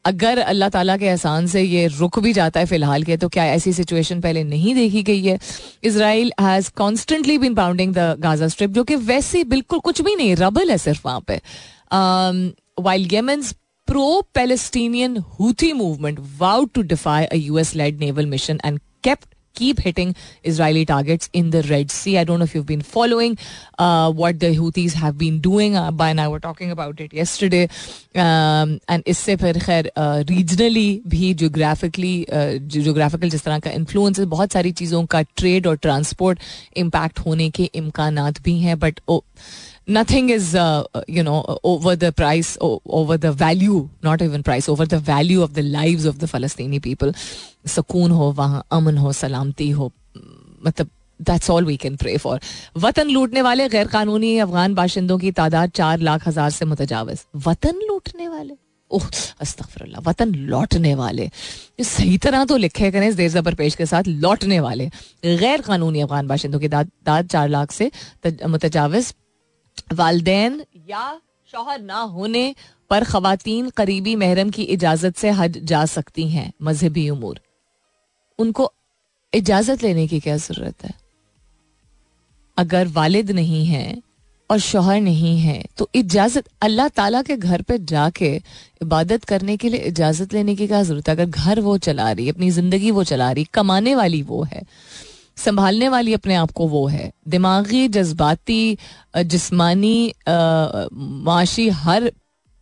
[0.05, 3.45] अगर अल्लाह ताला के एहसान से ये रुक भी जाता है फ़िलहाल के तो क्या
[3.53, 5.39] ऐसी सिचुएशन पहले नहीं देखी गई है?
[5.85, 10.35] Israel has constantly been pounding the Gaza Strip जो कि वैसे बिल्कुल कुछ भी नहीं
[10.37, 11.41] रबल है सिर्फ़ वहाँ पे।
[12.83, 13.53] While Yemen's
[13.89, 19.81] pro Palestinian Houthi movement vow to defy a US led naval mission and kept keep
[19.81, 22.19] hitting Israeli targets in the Red Sea.
[22.19, 23.39] I don't know if you've been following
[23.79, 25.77] uh, what the Houthis have been doing.
[25.77, 27.69] Uh, by now, we're talking about it yesterday.
[28.15, 29.91] Um, and इससे फिर खैर
[30.31, 32.15] regionally uh, भी geographically
[32.67, 36.39] geographical uh, जिस तरह का influence है बहुत सारी चीज़ों का ट्रेड और ट्रांसपोर्ट
[36.77, 39.01] इम्पैक्ट होने के इम्कान भी हैं but
[39.87, 44.99] is uh, you know over the price over the value not even price over the
[44.99, 47.13] value of the lives of the Palestinian people.
[47.67, 49.91] सुकून हो वहाँ अमन हो सलामती हो
[50.67, 50.89] मतलब
[51.21, 52.41] that's all we can pray for
[52.79, 57.81] वतन लूटने वाले गैर कानूनी अफगान बाशिंदों की तादाद चार लाख हज़ार से मुतजावज वतन
[57.89, 58.55] लूटने वाले
[58.91, 59.09] ओह
[60.07, 61.31] वतन लौटने वाले
[61.81, 64.91] सही तरह तो लिखे करें इस देर जबर पेश के साथ लौटने वाले
[65.25, 67.91] गैर कानूनी अफगान बाशिंदों की तादाद चार लाख से
[68.47, 69.13] मुतजावज
[69.95, 71.05] वालदेन या
[71.51, 72.55] शोहर ना होने
[72.91, 77.41] पर खातन करीबी महरम की इजाज़त से हज जा सकती हैं, मजहबी उमूर।
[78.39, 78.73] उनको
[79.33, 80.95] इजाज़त लेने की क्या ज़रूरत है?
[82.57, 84.03] अगर वालिद नहीं है
[84.51, 88.35] और शोहर नहीं है तो इजाज़त अल्लाह ताला के घर पे जाके
[88.83, 91.15] इबादत करने के लिए इजाज़त लेने की क्या ज़रूरत है?
[91.15, 94.63] अगर घर वो चला रही अपनी ज़िंदगी वो चला रही, कमाने वाली वो है
[95.37, 98.77] संभालने वाली अपने आप को वो है। दिमागी, जज्बाती
[99.17, 102.11] जिस्मानी माशी, हर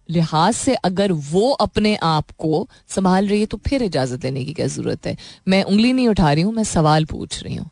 [0.09, 4.53] लिहाज से अगर वो अपने आप को संभाल रही है तो फिर इजाज़त लेने की
[4.53, 5.17] क्या ज़रूरत है?
[5.49, 7.71] मैं उंगली नहीं उठा रही हूँ, मैं सवाल पूछ रही हूँ।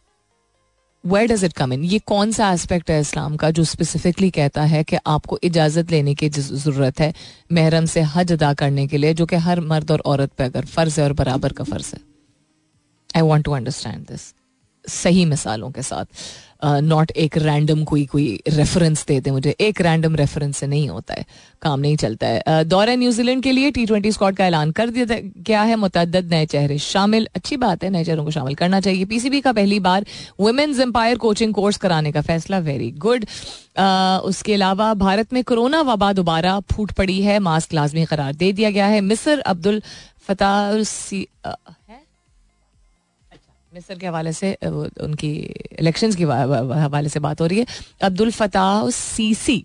[1.04, 4.62] Where does it come in ये कौन सा एस्पेक्ट है इस्लाम का जो स्पेसिफिकली कहता
[4.64, 7.12] है कि आपको इजाज़त लेने की ज़रूरत है
[7.52, 10.64] महरम से हज अदा करने के लिए, जो कि हर मर्द और औरत पर अगर
[10.66, 12.00] फ़र्ज़ है और बराबर का फ़र्ज़ है।
[13.10, 14.32] I want to understand this
[14.84, 16.04] सही मिसालों के साथ
[16.64, 21.24] नॉट एक रैंडम कोई कोई रेफरेंस देते मुझे, एक रैंडम रेफरेंस से नहीं होता है,
[21.62, 25.06] काम नहीं चलता है। दौरे न्यूजीलैंड के लिए टी ट्वेंटी स्कॉट का ऐलान कर दिया
[25.08, 29.04] गया है मुतद नए चेहरे शामिल, अच्छी बात है, नए चेहरों को शामिल करना चाहिए।
[29.04, 30.06] पीसीबी का पहली बार
[30.40, 33.24] वुमेन्स एम्पायर कोचिंग कोर्स कराने का फैसला वेरी गुड
[34.24, 38.70] उसके अलावा भारत में कोरोना वबा दोबारा फूट पड़ी है मास्क लाजमी करार दे दिया
[38.70, 39.82] गया है। मिसर अब्दुल
[40.20, 40.82] फताह
[43.72, 45.32] मिस्र के हवाले से उनकी
[45.80, 47.66] इलेक्शंस के हवाले से बात हो रही है।
[48.02, 49.64] Abdul Fattah Sisi,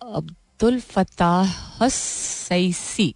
[0.00, 3.14] Abdul Fattah Sisi,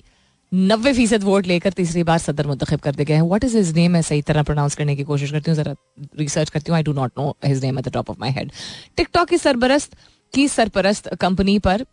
[0.53, 3.75] नब्बे फ़ीसद वोट लेकर तीसरी बार सदर मुंतखब कर दिए गए हैं। व्हाट इज़ हिज
[3.77, 5.75] नेम मैं सही तरह प्रोनाउंस करने की कोशिश करती हूँ, जरा
[6.19, 8.53] रिसर्च करती हूँ। I do not know his name at the top of my head
[8.97, 9.97] TikTok की सरबरस्त,
[10.35, 11.85] की सरपरस्त कंपनी पर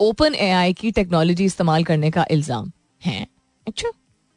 [0.00, 2.70] ओपन एआई की टेक्नोलॉजी इस्तेमाल करने का इल्ज़ाम
[3.02, 3.26] है।
[3.66, 3.90] अच्छा।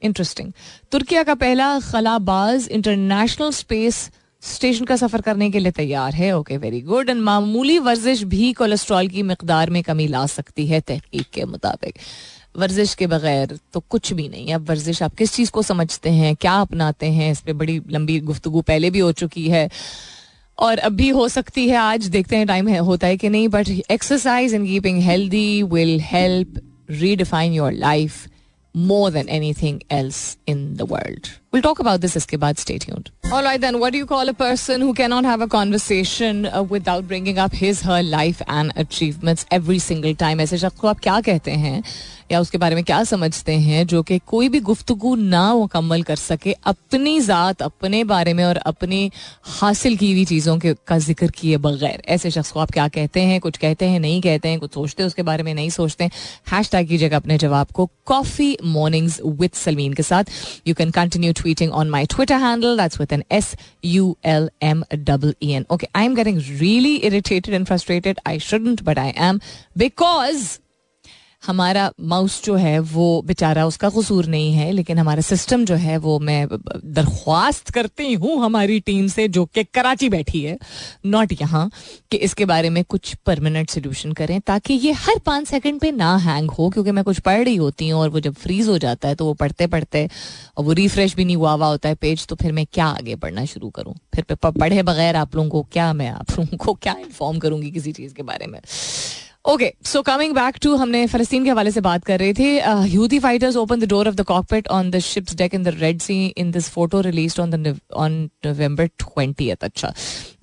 [0.05, 0.51] इंटरेस्टिंग
[0.91, 4.09] तुर्किया का पहला खलाबाज इंटरनेशनल स्पेस
[4.43, 6.31] स्टेशन का सफ़र करने के लिए तैयार है.
[6.37, 10.81] ओके वेरी गुड एंड मामूली वर्जिश भी कोलेस्ट्रॉल की मकदार में कमी ला सकती है
[10.81, 11.99] तहकीक के मुताबिक.
[12.57, 14.53] वर्जिश के बगैर तो कुछ भी नहीं.
[14.53, 16.35] अब वर्जिश आप किस चीज़ को समझते हैं?
[16.35, 17.31] क्या अपनाते हैं?
[17.31, 19.69] इस पर बड़ी लंबी गुफ्तगु पहले भी हो चुकी है.
[20.59, 21.75] और अब भी हो सकती है.
[21.75, 25.99] आज देखते हैं टाइम है, होता है कि नहीं but exercise in keeping healthy will
[26.03, 28.27] help redefine your life
[28.74, 31.38] more than anything else in the world.
[31.52, 32.58] We'll talk about this iske baad.
[32.58, 33.10] Stay tuned.
[33.32, 36.62] All right, then, what do you call a person who cannot have a conversation uh,
[36.62, 40.40] without bringing up his, her life and achievements every single time?
[40.40, 41.82] ऐसे शख्स को आप क्या कहते हैं
[42.31, 46.15] या उसके बारे में क्या समझते हैं, जो कि कोई भी गुफ्तगु ना मुकम्मल कर
[46.15, 49.09] सके, अपनी ज़ात, अपने बारे में और अपनी
[49.51, 53.21] हासिल की हुई चीज़ों के, का ज़िक्र किए बगैर। ऐसे शख्स को आप क्या कहते
[53.21, 56.09] हैं, कुछ कहते हैं, नहीं कहते हैं, कुछ सोचते हैं उसके बारे में, नहीं सोचते
[56.51, 60.23] हैश टैग कीजिएगा अपने जवाब को कॉफ़ी मॉर्निंग्स विद सलमीन के साथ।
[60.67, 64.83] You can continue tweeting on my Twitter handle that's with N S U L M
[64.95, 69.13] double E N okay I am getting really irritated and frustrated I shouldn't but I
[69.17, 69.39] am
[69.77, 70.47] because
[71.47, 75.97] हमारा mouse जो है, वो बेचारा उसका कसूर नहीं है, लेकिन हमारा सिस्टम जो है,
[75.97, 80.57] वो मैं दरख्वास्त करती हूँ हमारी टीम से, जो कि कराची बैठी है
[81.05, 81.69] नॉट यहाँ,
[82.11, 86.15] कि इसके बारे में कुछ परमानेंट सोल्यूशन करें, ताकि ये हर पाँच सेकंड पे ना
[86.17, 89.07] हैंग हो, क्योंकि मैं कुछ पढ़ रही होती हूँ, और वो जब फ्रीज हो जाता
[89.07, 90.07] है तो वो पढ़ते पढ़ते
[90.57, 93.15] और वो रिफ्रेश भी नहीं हुआ हुआ होता है पेज तो फिर मैं क्या आगे
[93.15, 93.93] पढ़ना शुरू करूँ?
[94.15, 97.91] फिर पढ़े बगैर आप लोगों को, क्या मैं आप लोगों को क्या इन्फॉर्म करूँगी किसी
[97.91, 98.59] चीज़ के बारे में?
[99.45, 103.19] Okay so coming back to हमने फलस्तीन के हवाले से बात कर रहे थे Houthi
[103.19, 106.15] fighters open the door of the cockpit on the ship's deck in the Red Sea
[106.27, 108.13] in this photo release on the on
[108.45, 109.93] November twenty अच्छा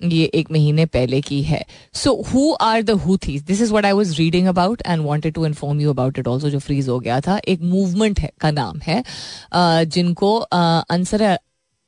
[0.03, 1.63] ये एक महीने पहले की है।
[1.93, 5.45] So who are the Houthis this is what I was reading about and wanted to
[5.45, 8.79] inform you about it also जो freeze हो गया था। एक मूवमेंट है का नाम
[8.83, 11.37] है uh, जिनको अंसर uh,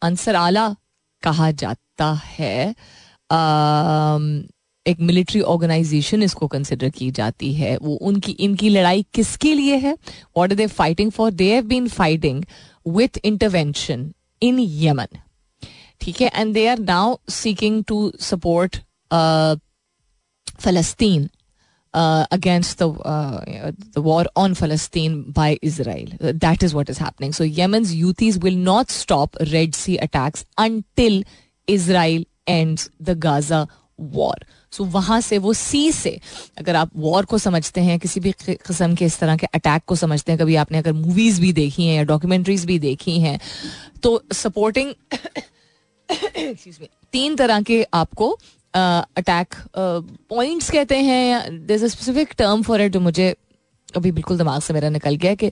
[0.01, 0.67] अंसर आला
[1.23, 2.75] कहा जाता है।
[3.29, 4.54] Uh,
[4.87, 9.97] एक मिलिट्री ऑर्गेनाइजेशन इसको कंसिडर की जाती है। वो उनकी, इनकी लड़ाई किसके लिए है?
[10.37, 12.43] What are they fighting for they have been fighting
[12.87, 15.17] with intervention in Yemen
[16.01, 16.31] ठीक है?
[16.35, 18.77] And they are now seeking to support
[20.61, 21.29] फलस्तीन
[21.93, 28.37] against the war on फलस्तीन by Israel that is what is happening so Yemen Houthis
[28.43, 31.23] will not stop Red Sea attacks until
[31.67, 33.65] Israel end the Gaza
[33.99, 34.35] war.
[34.73, 36.19] So वहाँ से, वो सी से,
[36.57, 39.95] अगर आप war को समझते हैं, किसी भी किस्म के इस तरह के अटैक को
[39.95, 43.39] समझते हैं, कभी आपने अगर मूवीज़ भी देखी हैं या डॉक्यूमेंट्रीज भी देखी हैं
[44.03, 44.93] तो सपोर्टिंग
[47.11, 48.29] तीन तरह के आपको
[48.73, 49.55] अटैक
[50.29, 53.35] पॉइंट्स कहते हैं there specific term for it मुझे
[53.95, 55.49] अभी बिल्कुल दिमाग से मेरा निकल गया कि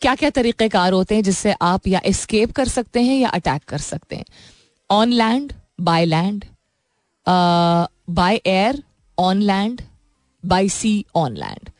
[0.00, 3.78] क्या क्या तरीक़ेकार होते हैं जिससे आप या एस्केप कर सकते हैं या अटैक कर
[3.78, 4.24] सकते हैं
[4.90, 6.44] on land by land
[7.28, 8.82] by air
[9.18, 9.82] on land
[10.46, 11.70] by sea on land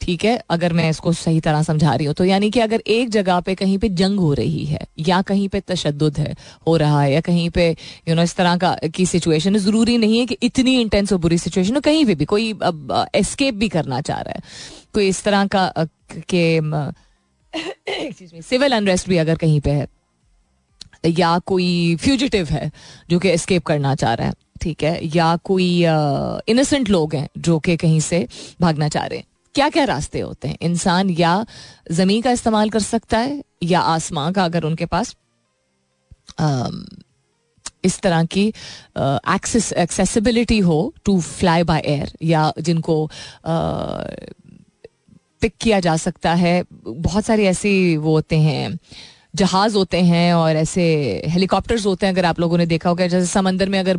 [0.00, 0.42] ठीक है?
[0.50, 3.54] अगर मैं इसको सही तरह समझा रही हूँ तो यानी कि अगर एक जगह पे
[3.54, 6.34] कहीं पे जंग हो रही है या कहीं पे तशद है
[6.66, 9.58] हो रहा है या कहीं पे यू you नो know, इस तरह का की सिचुएशन
[9.58, 12.50] ज़रूरी नहीं है कि इतनी इंटेंस और बुरी सिचुएशन हो कहीं पे भी कोई
[13.14, 14.40] एस्केप भी करना चाह रहा है।
[14.94, 15.72] कोई इस तरह का
[16.34, 16.60] के
[18.42, 19.86] सिविल अनरेस्ट भी अगर कहीं पे है
[21.06, 22.72] या कोई फ्यूजिटिव है
[23.10, 25.68] जो कि एस्केप करना चाह रहा है ठीक है, या कोई
[26.48, 28.26] इनोसेंट लोग हैं जो कि कहीं से
[28.60, 30.56] भागना चाह रहे हैं। क्या क्या रास्ते होते हैं?
[30.62, 31.44] इंसान या
[31.92, 35.14] ज़मीन का इस्तेमाल कर सकता है, या आसमां का अगर उनके पास
[37.84, 38.46] इस तरह की
[38.98, 42.96] एक्सेस एक्सेसिबिलिटी हो टू फ्लाई बाय एयर या जिनको
[45.42, 48.78] पिक किया जा सकता है। बहुत सारे ऐसे वो होते हैं
[49.36, 50.82] जहाज़ होते हैं और ऐसे
[51.26, 53.98] हेलीकॉप्टर्स होते हैं, अगर आप लोगों ने देखा होगा, जैसे समंदर में अगर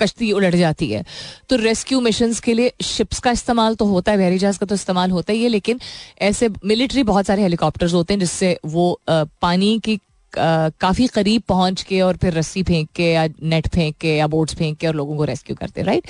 [0.00, 1.04] कश्ती उलट जाती है
[1.48, 4.74] तो रेस्क्यू मिशन के लिए शिप्स का इस्तेमाल तो होता है, बहरी जहाज़ का तो
[4.74, 5.80] इस्तेमाल होता ही है, लेकिन
[6.22, 9.98] ऐसे मिलिट्री बहुत सारे हेलीकॉप्टर्स होते हैं, जिससे वो पानी की
[10.32, 14.54] काफ़ी करीब पहुँच के और फिर रस्सी फेंक के या नेट फेंक के या बोट्स
[14.54, 16.06] फेंक के और लोगों को रेस्क्यू करते राइट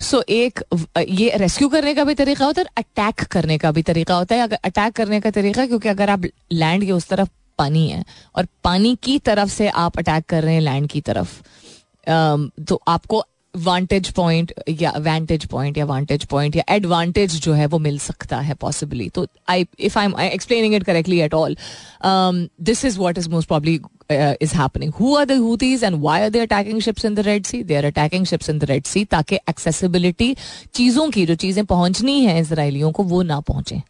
[0.00, 0.62] सो एक
[1.08, 4.42] ये रेस्क्यू करने का भी तरीका होता है अटैक करने का भी तरीका होता है।
[4.42, 8.04] अगर अटैक करने का तरीका क्योंकि अगर आप लैंड के उस तरफ़ पानी है
[8.36, 11.40] और पानी की तरफ़ से आप अटैक कर रहे हैं लैंड की तरफ़
[12.64, 13.24] तो आपको
[13.64, 18.40] वांटेज पॉइंट या वेंटेज पॉइंट या वांटेज पॉइंट या एडवांटेज जो है वो मिल सकता
[18.40, 21.56] है पॉसिबली तो I if I am explaining it correctly at all
[22.04, 26.38] this is what is most probably is happening who are Houthis and why are they
[26.38, 29.36] attacking ships in the Red Sea they are attacking ships in the Red Sea ताकि
[29.48, 30.34] accessibility
[30.74, 33.82] चीज़ों की, जो चीज़ें पहुंचनी है इसराइलियों को, वो ना पहुँचे।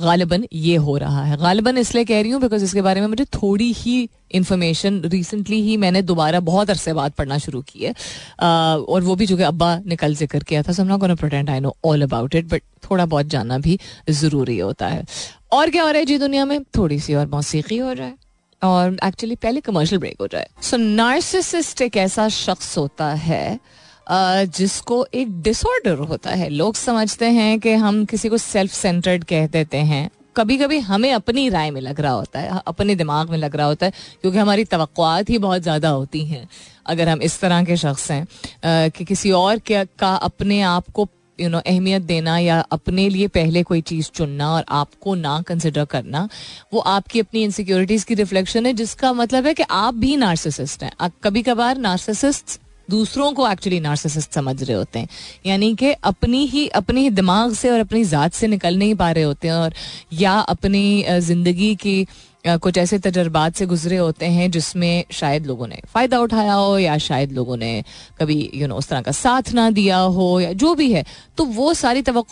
[0.00, 3.24] गालिबन ये हो रहा है। गालिबन इसलिए कह रही हूँ बिकॉज़ इसके बारे में मुझे
[3.34, 7.92] थोड़ी ही इन्फॉर्मेशन रिसेंटली ही मैंने दोबारा बहुत अरसे बाद पढ़ना शुरू की है।
[8.40, 11.60] और वो भी जो कि अब्बा ने कल ज़िक्र किया था सब ना pretend I
[11.60, 13.78] know all about it but थोड़ा बहुत जानना भी
[14.10, 15.04] ज़रूरी होता है।
[15.52, 16.62] और क्या हो रहा है जी दुनिया में?
[16.76, 18.14] थोड़ी सी और मौसीकी हो रहा है।
[18.62, 23.58] और एक्चुअली पहले कमर्शियल ब्रेक हो जाए सो नार्सिसिस्ट एक ऐसा शख्स होता है
[24.06, 29.46] जिसको एक डिसऑर्डर होता है। लोग समझते हैं कि हम किसी को सेल्फ सेंटर्ड कह
[29.48, 33.36] देते हैं। कभी कभी हमें अपनी राय में लग रहा होता है अपने दिमाग में
[33.38, 33.92] लग रहा होता है,
[34.22, 34.86] क्योंकि हमारी तो
[35.28, 36.48] ही बहुत ज़्यादा होती हैं।
[36.86, 41.08] अगर हम इस तरह के शख्स हैं कि किसी और के का अपने आप को
[41.38, 45.84] यू नो अहमियत देना या अपने लिए पहले कोई चीज़ चुनना और आपको ना कंसिडर
[45.84, 46.28] करना,
[46.72, 51.10] वो आपकी अपनी इनसिक्योरिटीज़ की रिफ्लेक्शन है, जिसका मतलब है कि आप भी नार्सिसिस्ट हैं।
[51.24, 52.58] कभी कभार नार्सिसिस्ट
[52.90, 55.08] दूसरों को एक्चुअली नार्सिसिस्ट समझ रहे होते हैं।
[55.46, 59.10] यानी कि अपनी ही, अपने ही दिमाग से और अपनी ज़ात से निकल नहीं पा
[59.10, 59.74] रहे होते हैं और
[60.12, 62.06] या अपनी ज़िंदगी की
[62.46, 66.96] कुछ ऐसे तजर्बात से गुजरे होते हैं जिसमें शायद लोगों ने फ़ायदा उठाया हो या
[66.98, 67.82] शायद लोगों ने
[68.20, 71.04] कभी यू नो उस तरह का साथ ना दिया हो या जो भी है।
[71.38, 72.22] तो वो सारी तो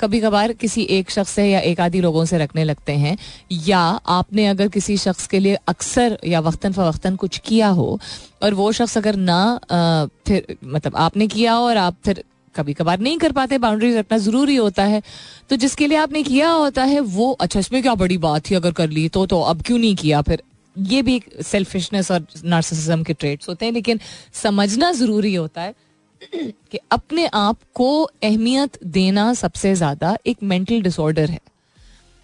[0.00, 3.16] कभी कभार किसी एक शख्स से या एक आदि लोगों से रखने लगते हैं।
[3.52, 7.98] या आपने अगर किसी शख्स के लिए अक्सर या वक्ता फ़वक्ता कुछ किया हो
[8.42, 9.38] और वो शख्स अगर ना
[10.26, 12.24] फिर मतलब आपने किया और आप फिर
[12.58, 15.02] कभी कभार नहीं कर पाते बाउंड्रीज रखना ज़रूरी होता है।
[15.50, 18.72] तो जिसके लिए आपने किया होता है, वो अच्छा इसमें क्या बड़ी बात थी अगर
[18.74, 20.42] कर ली तो तो अब क्यों नहीं किया फिर?
[20.76, 24.00] ये भी सेल्फिशनेस और नार्सिसिज्म के ट्रेड्स होते हैं, लेकिन
[24.34, 25.74] समझना ज़रूरी होता है
[26.32, 31.40] कि अपने आप को अहमियत देना सबसे ज़्यादा एक मेंटल डिसऑर्डर है।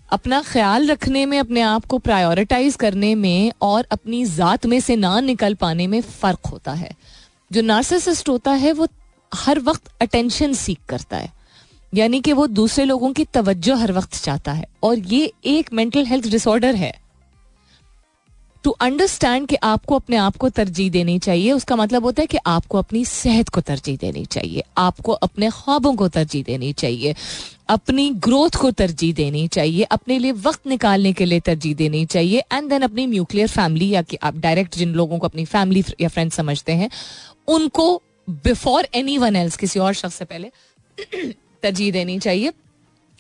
[0.09, 4.97] अपना ख्याल रखने में, अपने आप को प्रायोरिटाइज करने में और अपनी जात में से
[4.97, 6.91] ना निकल पाने में फ़र्क होता है।
[7.51, 8.87] जो नार्सिसिस्ट होता है, वो
[9.35, 11.33] हर वक्त अटेंशन सीख करता है।
[11.95, 16.07] यानी कि वो दूसरे लोगों की तवज्जो हर वक्त चाहता है। और ये एक मेंटल
[16.07, 17.05] हेल्थ डिसऑर्डर है।
[18.65, 22.39] टू अंडरस्टैंड कि आपको अपने आप को तरजीह देनी चाहिए, उसका मतलब होता है कि
[22.47, 27.15] आपको अपनी सेहत को तरजीह देनी चाहिए। आपको अपने ख्वाबों को तरजीह देनी चाहिए।
[27.69, 32.43] अपनी ग्रोथ को तरजीह देनी चाहिए। अपने लिए वक्त निकालने के लिए तरजीह देनी चाहिए।
[32.53, 36.09] एंड देन अपनी न्यूक्लियर फैमिली या कि आप डायरेक्ट जिन लोगों को अपनी फैमिली या
[36.09, 36.91] फ्रेंड समझते हैं,
[37.49, 40.51] उनको बिफोर एनी वन एल्स किसी और शख्स से पहले
[41.63, 42.53] तरजीह देनी चाहिए।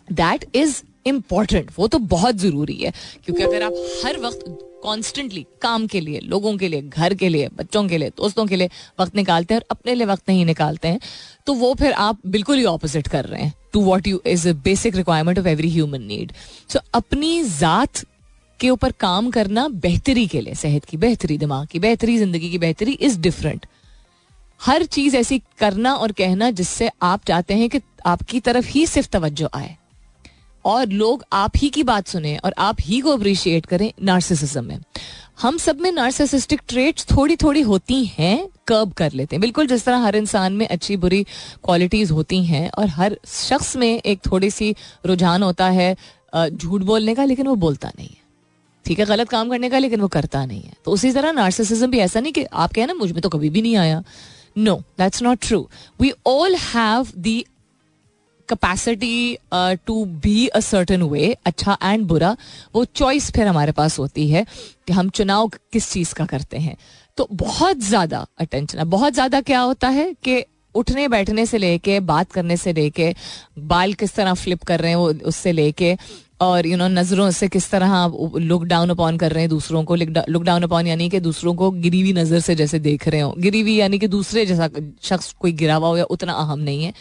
[0.09, 2.93] दैट इज़ इंपॉर्टेंट वो तो बहुत ज़रूरी है,
[3.25, 4.45] क्योंकि अगर आप हर वक्त
[4.83, 8.57] कॉन्स्टेंटली काम के लिए, लोगों के लिए, घर के लिए, बच्चों के लिए, दोस्तों के
[8.57, 11.01] लिए वक्त निकालते हैं और अपने लिए वक्त नहीं निकालते हैं
[11.47, 14.53] तो वो फिर आप बिल्कुल ही ऑपोजिट कर रहे हैं to what you is a
[14.65, 16.33] basic requirement of every human need
[16.71, 18.05] so अपनी जात
[18.61, 22.59] के ऊपर काम करना बेहतरी के लिए, सेहत की बेहतरी, दिमाग की बेहतरी, ज़िंदगी की
[22.59, 23.67] बेहतरी इज़ डिफरेंट
[24.61, 29.09] हर चीज़ ऐसी करना और कहना जिससे आप चाहते हैं कि आपकी तरफ़ ही सिर्फ़
[29.09, 29.77] तवज्जो आए।
[30.65, 34.79] और लोग आप ही की बात सुने और आप ही को अप्रिशिएट करें नार्सिसिज्म में।
[35.43, 39.85] हम सब में नार्सिसिस्टिक ट्रेट्स थोड़ी थोड़ी होती हैं कर्ब कर लेते हैं। बिल्कुल जिस
[39.85, 41.23] तरह हर इंसान में अच्छी बुरी
[41.65, 44.75] क्वालिटीज होती हैं और हर शख्स में एक थोड़ी सी
[45.07, 45.97] रुझान होता है
[46.37, 48.23] झूठ बोलने का, लेकिन वो बोलता नहीं है।
[48.85, 51.87] ठीक है, गलत काम करने का, लेकिन वो करता नहीं है। तो उसी तरह नार्सिसिज्म
[51.87, 54.03] भी ऐसा नहीं कि आप कहें ना, मुझमें तो कभी भी नहीं आया।
[54.57, 55.69] No that's not true
[56.01, 57.45] we all have the
[58.49, 59.37] capacity
[59.87, 62.37] to be a certain way अच्छा एंड बुरा,
[62.75, 64.45] वो चॉइस फिर हमारे पास होती है
[64.87, 66.77] कि हम चुनाव किस चीज़ का करते हैं।
[67.19, 70.45] तो बहुत ज़्यादा अटेंशन बहुत ज़्यादा क्या होता है कि
[70.75, 73.15] उठने बैठने से लेके, बात करने से लेके,
[73.59, 75.97] बाल किस तरह फ्लिप कर रहे हैं वो, उससे लेके
[76.47, 79.95] और यू नो नज़रों से किस तरह लुक डाउन अपॉन कर रहे हैं दूसरों को
[79.95, 83.35] लुक डाउन अपॉन यानी कि दूसरों को गिरी हुई नज़र से जैसे देख रहे हो।
[83.39, 84.69] गिरी हुई यानी कि दूसरे जैसा
[85.03, 86.93] शख्स कोई गिरा हुआ हो या उतना अहम नहीं है।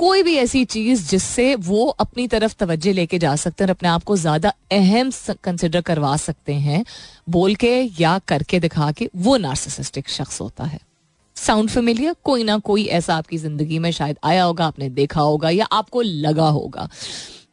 [0.00, 3.88] कोई भी ऐसी चीज़ जिससे वो अपनी तरफ़ तवज्जो लेके जा सकते हैं और अपने
[3.88, 5.10] आप को ज़्यादा अहम
[5.44, 6.84] कंसिडर करवा सकते हैं,
[7.28, 10.80] बोल के या करके दिखा के वो नार्सिसिस्टिक शख्स होता है।
[11.36, 15.50] साउंड फेमिलियर कोई ना कोई ऐसा आपकी ज़िंदगी में शायद आया होगा, आपने देखा होगा
[15.50, 16.88] या आपको लगा होगा।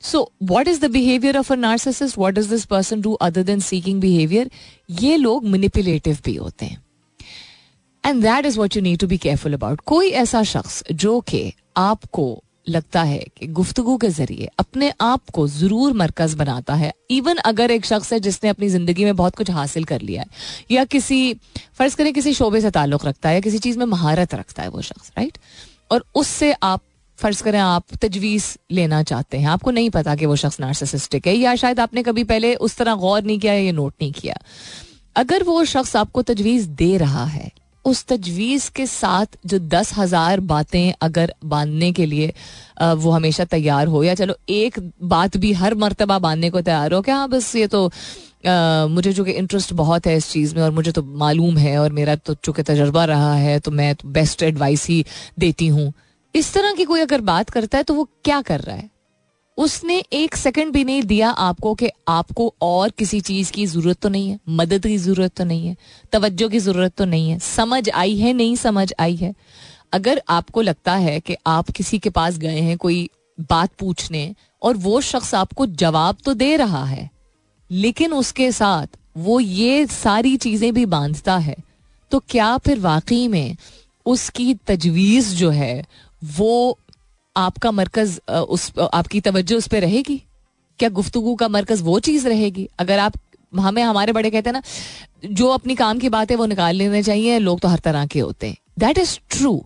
[0.02, 3.60] So what is the behaviour of a narcissist what is this person do other than
[3.62, 4.52] seeking behaviour
[5.02, 6.84] ये लोग मैनिपुलेटिव भी होते हैं।
[8.04, 11.52] And that is what you need to be careful about कोई ऐसा शख्स जो कि
[11.78, 17.38] आपको लगता है कि गुफ्तगु के ज़रिए अपने आप को ज़रूर मरकज बनाता है इवन
[17.45, 20.28] अगर एक शख्स है जिसने अपनी ज़िंदगी में बहुत कुछ हासिल कर लिया है,
[20.72, 21.34] या किसी,
[21.78, 24.70] फ़र्ज़ करें किसी शोबे से ताल्लुक रखता है, या किसी चीज़ में महारत रखता है
[24.70, 25.38] वो शख्स राइट
[25.91, 26.82] और उससे आप
[27.20, 31.36] फ़र्ज़ करें आप तजवीज़ लेना चाहते हैं। आपको नहीं पता कि वो शख्स नार्सिसिस्टिक है
[31.36, 34.36] या शायद आपने कभी पहले उस तरह गौर नहीं किया या नोट नहीं किया।
[35.15, 37.51] अगर वो शख्स आपको तजवीज़ दे रहा है
[37.86, 42.34] उस तजवीज़ के साथ जो दस हज़ार बातें अगर बांधने के लिए
[42.95, 47.01] वो हमेशा तैयार हो या चलो एक बात भी हर मरतबा बांधने को तैयार हो
[47.01, 50.72] क्या हाँ बस ये तो आ, मुझे चूँकि इंटरेस्ट बहुत है इस चीज़ में और
[50.72, 54.43] मुझे तो मालूम है और मेरा तो चूँकि तजर्बा रहा है तो मैं तो बेस्ट
[54.43, 55.03] एडवाइस ही
[55.39, 55.91] देती हूँ।
[56.36, 58.89] इस तरह की कोई अगर बात करता है तो वो क्या कर रहा है?
[59.57, 64.09] उसने एक सेकंड भी नहीं दिया आपको कि आपको और किसी चीज़ की ज़रूरत तो
[64.09, 65.75] नहीं है, मदद की ज़रूरत तो नहीं है,
[66.11, 69.34] तवज्जो की ज़रूरत तो नहीं है, समझ आई है, नहीं समझ आई है?
[69.93, 73.09] अगर आपको लगता है कि आप किसी के पास गए हैं, कोई
[73.49, 77.09] बात पूछने, और वो शख्स आपको जवाब तो दे रहा है,
[77.69, 81.55] लेकिन उसके साथ वो ये सारी चीज़ें भी बांधता है
[82.11, 83.55] तो क्या फिर वाकई में
[84.05, 85.86] उसकी तजवीज जो है
[86.22, 86.78] वो
[87.36, 90.22] आपका मरकज उस आपकी तवज्जो उस पर रहेगी?
[90.80, 92.67] क्या गुफ्तगु का मरकज वो चीज़ रहेगी?
[92.80, 93.13] अगर आप,
[93.53, 94.61] हमें, हमारे बड़े कहते हैं ना,
[95.26, 98.20] जो अपनी काम की बात है वो निकाल लेने चाहिए, लोग तो हर तरह के
[98.20, 99.63] होते हैं। That is true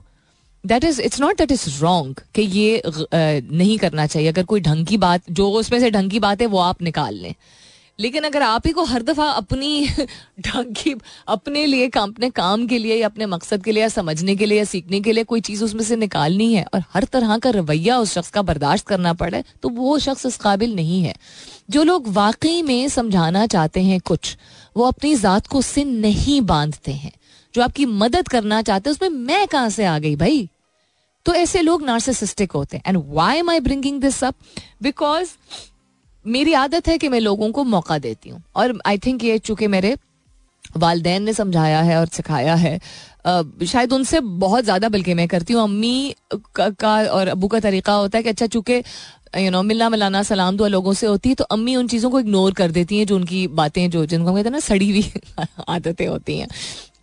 [0.63, 4.85] that is it's not that is wrong कि ये नहीं करना चाहिए। अगर कोई ढंग
[4.87, 7.33] की बात, जो उसमें से ढंग की बात है वो आप निकाल लें।
[7.99, 9.87] लेकिन अगर आप ही को हर दफ़ा अपनी
[10.39, 10.95] ढंग की
[11.27, 14.45] अपने लिए काम, अपने काम के लिए या अपने मकसद के लिए या समझने के
[14.45, 17.49] लिए या सीखने के लिए कोई चीज़ उसमें से निकालनी है और हर तरह का
[17.49, 21.15] रवैया उस शख्स का बर्दाश्त करना पड़े तो वो शख्स इस काबिल नहीं है।
[21.69, 24.37] जो लोग वाकई में समझाना चाहते हैं कुछ,
[24.77, 27.11] वो अपनी जात को उससे नहीं बांधते हैं।
[27.55, 30.49] जो आपकी मदद करना चाहते हैं, उसमें मैं कहाँ से आ गई भाई?
[31.25, 34.35] तो ऐसे लोग नार्सिसिस्टिक होते हैं। And why am I bringing this up
[34.81, 35.29] because
[36.25, 39.67] मेरी आदत है कि मैं लोगों को मौका देती हूँ। और आई थिंक ये चूँकि
[39.67, 39.95] मेरे
[40.77, 42.79] वालदेन ने समझाया है और सिखाया है
[43.65, 47.93] शायद उनसे बहुत ज़्यादा बल्कि मैं करती हूँ। अम्मी का, का और अबू का तरीका
[47.93, 48.81] होता है कि अच्छा चूँकि
[49.37, 52.19] यू नो मिलना मिलाना सलाम दुआ लोगों से होती है तो अम्मी उन चीज़ों को
[52.19, 55.11] इग्नोर कर देती हैं जो उनकी बातें जो जिनको कहते हैं ना सड़ी हुई
[55.69, 56.47] आदतें होती हैं।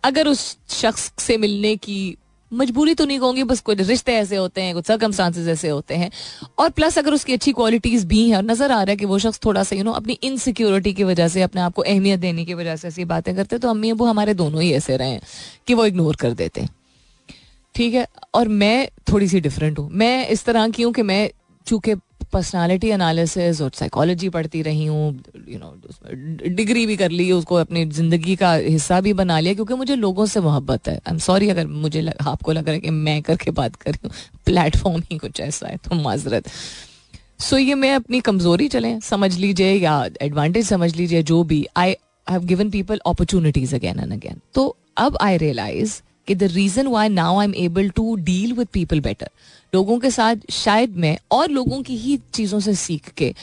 [0.03, 2.17] अगर उस शख्स से मिलने की
[2.51, 6.09] मजबूरी तो नहीं कहूँगी, बस कुछ रिश्ते ऐसे होते हैं, कुछ सर्कमस्टांसेस ऐसे होते हैं।
[6.59, 9.19] और प्लस अगर उसकी अच्छी क्वालिटीज भी हैं और नज़र आ रहा है कि वो
[9.19, 12.45] शख्स थोड़ा सा यू नो अपनी इनसिक्योरिटी की वजह से, अपने आप को अहमियत देने
[12.45, 15.19] की वजह से ऐसी बातें करते तो अम्मी अबू हमारे दोनों ही ऐसे रहे
[15.67, 16.67] कि वो इग्नोर कर देते
[17.75, 18.07] ठीक है?
[18.33, 21.29] और मैं थोड़ी सी डिफरेंट हूँ। मैं इस तरह की हूँ कि मैं,
[21.67, 21.95] चूँकि
[22.33, 27.85] पर्सनालिटी एनालिसिस और साइकोलॉजी पढ़ती रही हूँ यू नो डिग्री भी कर ली उसको अपनी
[27.87, 31.49] ज़िंदगी का हिस्सा भी बना लिया क्योंकि मुझे लोगों से मोहब्बत है। आई एम सॉरी
[31.49, 35.01] अगर मुझे लग, आपको लग रहा है कि मैं करके बात कर रही हूँ प्लेटफॉर्म
[35.11, 39.73] ही कुछ ऐसा है तो माजरत। सो so, ये मैं अपनी कमज़ोरी चलें समझ लीजिए
[39.73, 41.95] या एडवांटेज समझ लीजिए जो भी। I
[42.27, 47.09] have given people opportunities again and again तो अब आई रियलाइज़ कि the reason why
[47.09, 49.29] now I am able to deal with people better
[49.73, 53.33] लोगों के साथ शायद मैं और लोगों की ही चीज़ों से सीख के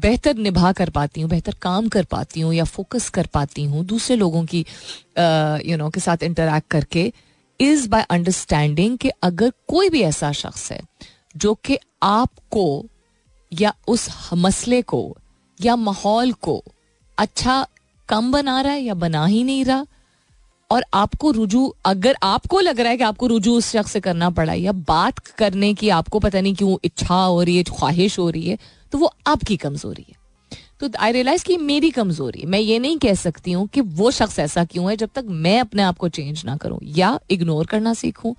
[0.00, 3.84] बेहतर निभा कर पाती हूँ, बेहतर काम कर पाती हूँ या फोकस कर पाती हूँ,
[3.84, 4.64] दूसरे लोगों की
[5.70, 7.12] यू नो के साथ इंटरेक्ट करके
[7.60, 10.80] इज़ बाय अंडरस्टैंडिंग कि अगर कोई भी ऐसा शख्स है
[11.36, 12.66] जो कि आपको
[13.52, 15.16] या उस मसले को
[15.60, 16.62] या माहौल को
[17.18, 17.66] अच्छा
[18.08, 19.84] कम बना रहा है या बना ही नहीं रहा
[20.70, 24.30] और आपको रुजू, अगर आपको लग रहा है कि आपको रुजू उस शख्स से करना
[24.30, 28.28] पड़ा या बात करने की आपको पता नहीं क्यों इच्छा हो रही है, ख्वाहिश हो
[28.30, 28.58] रही है
[28.92, 30.14] तो वो आपकी कमज़ोरी है।
[30.80, 34.38] तो आई रियलाइज़ की मेरी कमज़ोरी मैं ये नहीं कह सकती हूँ कि वो शख्स
[34.38, 37.94] ऐसा क्यों है जब तक मैं अपने आप को चेंज ना करूँ या इग्नोर करना
[37.94, 38.34] सीखूं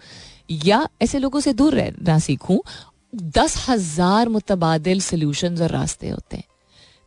[0.66, 2.58] या ऐसे लोगों से दूर रहना सीखूं।
[3.16, 6.44] दस हज़ार मुतबादल सोल्यूशन और रास्ते होते हैं।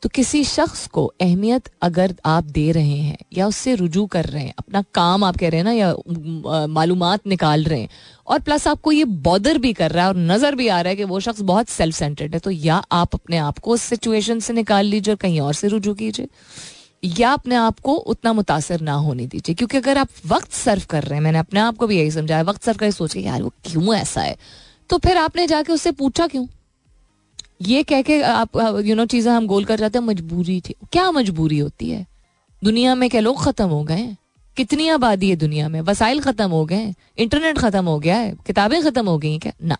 [0.02, 4.42] तो किसी शख्स को अहमियत अगर आप दे रहे हैं या उससे रुजू कर रहे
[4.42, 7.88] हैं, अपना काम आप कह रहे हैं ना, या मालूम निकाल रहे हैं,
[8.26, 10.96] और प्लस आपको ये बॉदर भी कर रहा है और नज़र भी आ रहा है
[10.96, 14.40] कि वो शख्स बहुत सेल्फ सेंटर्ड है तो या आप अपने आप को उस सिचुएशन
[14.40, 16.28] से निकाल लीजिए और कहीं और से रुजू कीजिए,
[17.16, 21.02] या अपने आप को उतना मुतासर ना होने दीजिए। क्योंकि अगर आप वक्त सर्व कर
[21.02, 23.52] रहे हैं, मैंने अपने आप को भी यही समझाया, वक्त सर्व कर सोचे यार, वो
[23.64, 24.36] क्यों ऐसा है?
[24.90, 26.46] तो फिर आपने जाके उससे पूछा क्यों?
[27.60, 31.10] ये कह के आप यू नो चीज़ें हम गोल कर जाते हैं, मजबूरी थी। क्या
[31.12, 32.06] मजबूरी होती है?
[32.62, 34.16] दुनिया में क्या लोग खत्म हो गए
[34.56, 35.80] कितनी आबादी है दुनिया में?
[35.80, 39.52] वसाइल खत्म हो गए इंटरनेट खत्म हो गया है। किताबें खत्म हो गई क्या?
[39.64, 39.76] ना।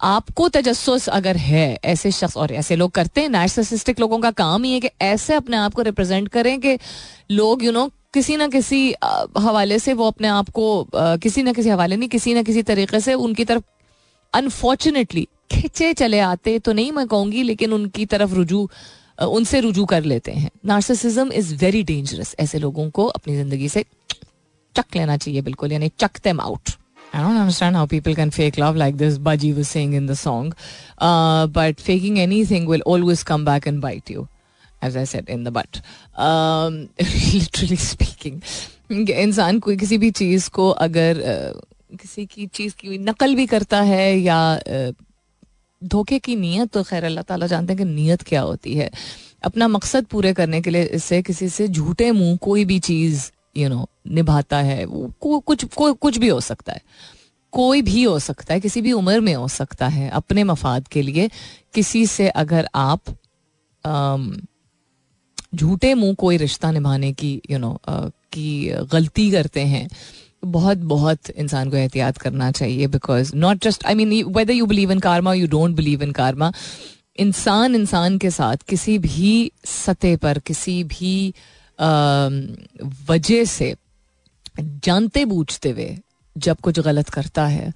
[0.00, 4.64] आपको तजस्स अगर है, ऐसे शख्स, और ऐसे लोग करते हैं नार्सिसिस्टिक लोगों का काम
[4.64, 6.78] ही है कि ऐसे अपने आप को रिप्रेजेंट करें कि
[7.30, 8.94] लोग यू नो किसी ना किसी
[9.38, 13.00] हवाले से वो अपने आप को किसी ना किसी हवाले नहीं, किसी ना किसी तरीके
[13.00, 13.62] से उनकी तरफ़
[14.34, 18.68] अनफॉर्चुनेटली खिंचे चले आते तो नहीं मैं कहूँगी लेकिन उनकी तरफ़ रुजू
[19.22, 23.84] उनसे रुजू कर लेते हैं नार्सिसिज्म इज़ वेरी डेंजरस ऐसे लोगों को अपनी ज़िंदगी से
[24.76, 26.70] चक लेना चाहिए बिल्कुल यानी chuck them out
[27.14, 30.16] I don't understand how people can fake love like this, Baji was saying in the
[30.16, 30.52] song.
[30.98, 34.26] Uh, but faking anything will always come back and bite you,
[34.82, 35.80] as I said, in the butt.
[36.16, 36.88] Um,
[37.34, 38.42] literally speaking.
[38.90, 41.62] इंसान कोई किसी भी चीज़ को अगर uh,
[41.96, 44.38] किसी की चीज़ की नकल भी करता है या
[45.82, 48.90] धोखे की नीयत तो खैर अल्लाह ताला जानते हैं कि नीयत क्या होती है।
[49.44, 53.68] अपना मकसद पूरे करने के लिए इससे किसी से झूठे मुँह कोई भी चीज़ यू
[53.68, 56.80] नो निभाता है वो कुछ को, कुछ भी हो सकता है।
[57.52, 61.02] कोई भी हो सकता है किसी भी उम्र में हो सकता है अपने मफाद के
[61.02, 61.28] लिए
[61.74, 63.14] किसी से अगर आप
[65.54, 69.88] झूठे मुँह कोई रिश्ता निभाने की यू you नो know, की गलती करते हैं
[70.46, 74.92] बहुत बहुत इंसान को एहतियात करना चाहिए because not just I mean whether you believe
[74.92, 76.52] in karma you don't believe in कारमा
[77.20, 81.34] इंसान इंसान के साथ किसी भी सतह पर, किसी भी
[83.08, 83.74] वजह से
[84.58, 85.96] जानते बूझते हुए
[86.36, 87.72] जब कुछ गलत करता है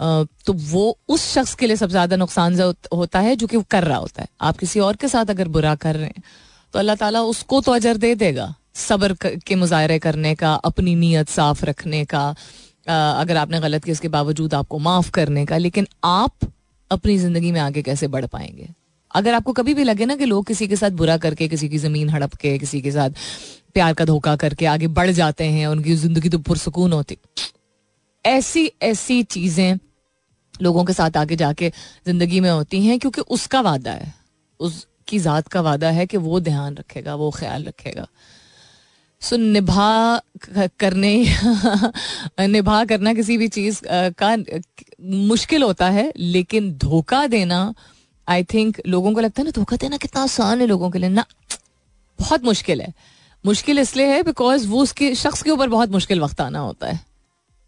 [0.00, 2.60] तो वो उस शख्स के लिए सबसे ज़्यादा नुकसान
[2.94, 5.48] होता है जो कि वो कर रहा होता है। आप किसी और के साथ अगर
[5.48, 6.22] बुरा कर रहे हैं
[6.74, 11.28] तो अल्लाह ताला उसको तो अजर दे देगा। सब्र के मुजाहरे करने का, अपनी नीयत
[11.28, 12.28] साफ़ रखने का
[12.86, 16.52] अगर आपने गलत किया उसके बावजूद आपको माफ़ करने का, लेकिन आप
[16.90, 18.68] अपनी ज़िंदगी में आगे कैसे बढ़ पाएँगे?
[19.10, 21.78] अगर आपको कभी भी लगे ना कि लोग किसी के साथ बुरा करके, किसी की
[21.78, 23.10] ज़मीन हड़प के किसी के साथ
[23.74, 27.16] प्यार का धोखा करके आगे बढ़ जाते हैं, उनकी ज़िंदगी तो पुरसकून होती।
[28.24, 29.78] ऐसी ऐसी चीज़ें
[30.62, 31.70] लोगों के साथ आगे जाके
[32.06, 34.12] ज़िंदगी में होती हैं, क्योंकि उसका वादा है।
[34.60, 38.06] उसकी जात का वादा है कि वो ध्यान रखेगा, वो ख्याल रखेगा।
[39.20, 40.20] सो निभा
[40.58, 41.36] करने,
[42.46, 44.36] निभा करना किसी भी चीज़ का,
[45.00, 47.74] मुश्किल होता है, लेकिन धोखा देना
[48.28, 51.08] आई थिंक लोगों को लगता है ना, धोखा देना कितना आसान है लोगों के लिए।
[51.08, 51.24] ना,
[52.20, 52.94] बहुत मुश्किल है।
[53.46, 57.09] मुश्किल इसलिए है बिकॉज़ वो उसके, शख्स के ऊपर बहुत मुश्किल वक्त आना होता है।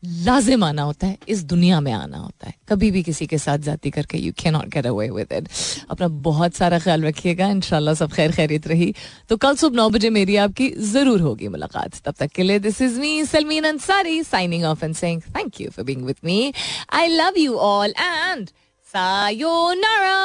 [0.02, 3.58] लाजिम आना होता है, इस दुनिया में आना होता है। कभी भी किसी के साथ
[3.66, 5.48] जाती करके you can not get away with it
[5.90, 8.92] अपना बहुत सारा ख्याल रखिएगा, इंशाल्लाह सब खैर खैरित रही।
[9.28, 12.80] तो कल सुबह नौ बजे मेरी आपकी ज़रूर होगी मुलाकात। तब तक के लिए this
[12.82, 16.52] is me Salmeen Ansari signing off and saying thank you for being with me
[16.92, 18.48] I love you all and
[18.88, 20.20] sayonara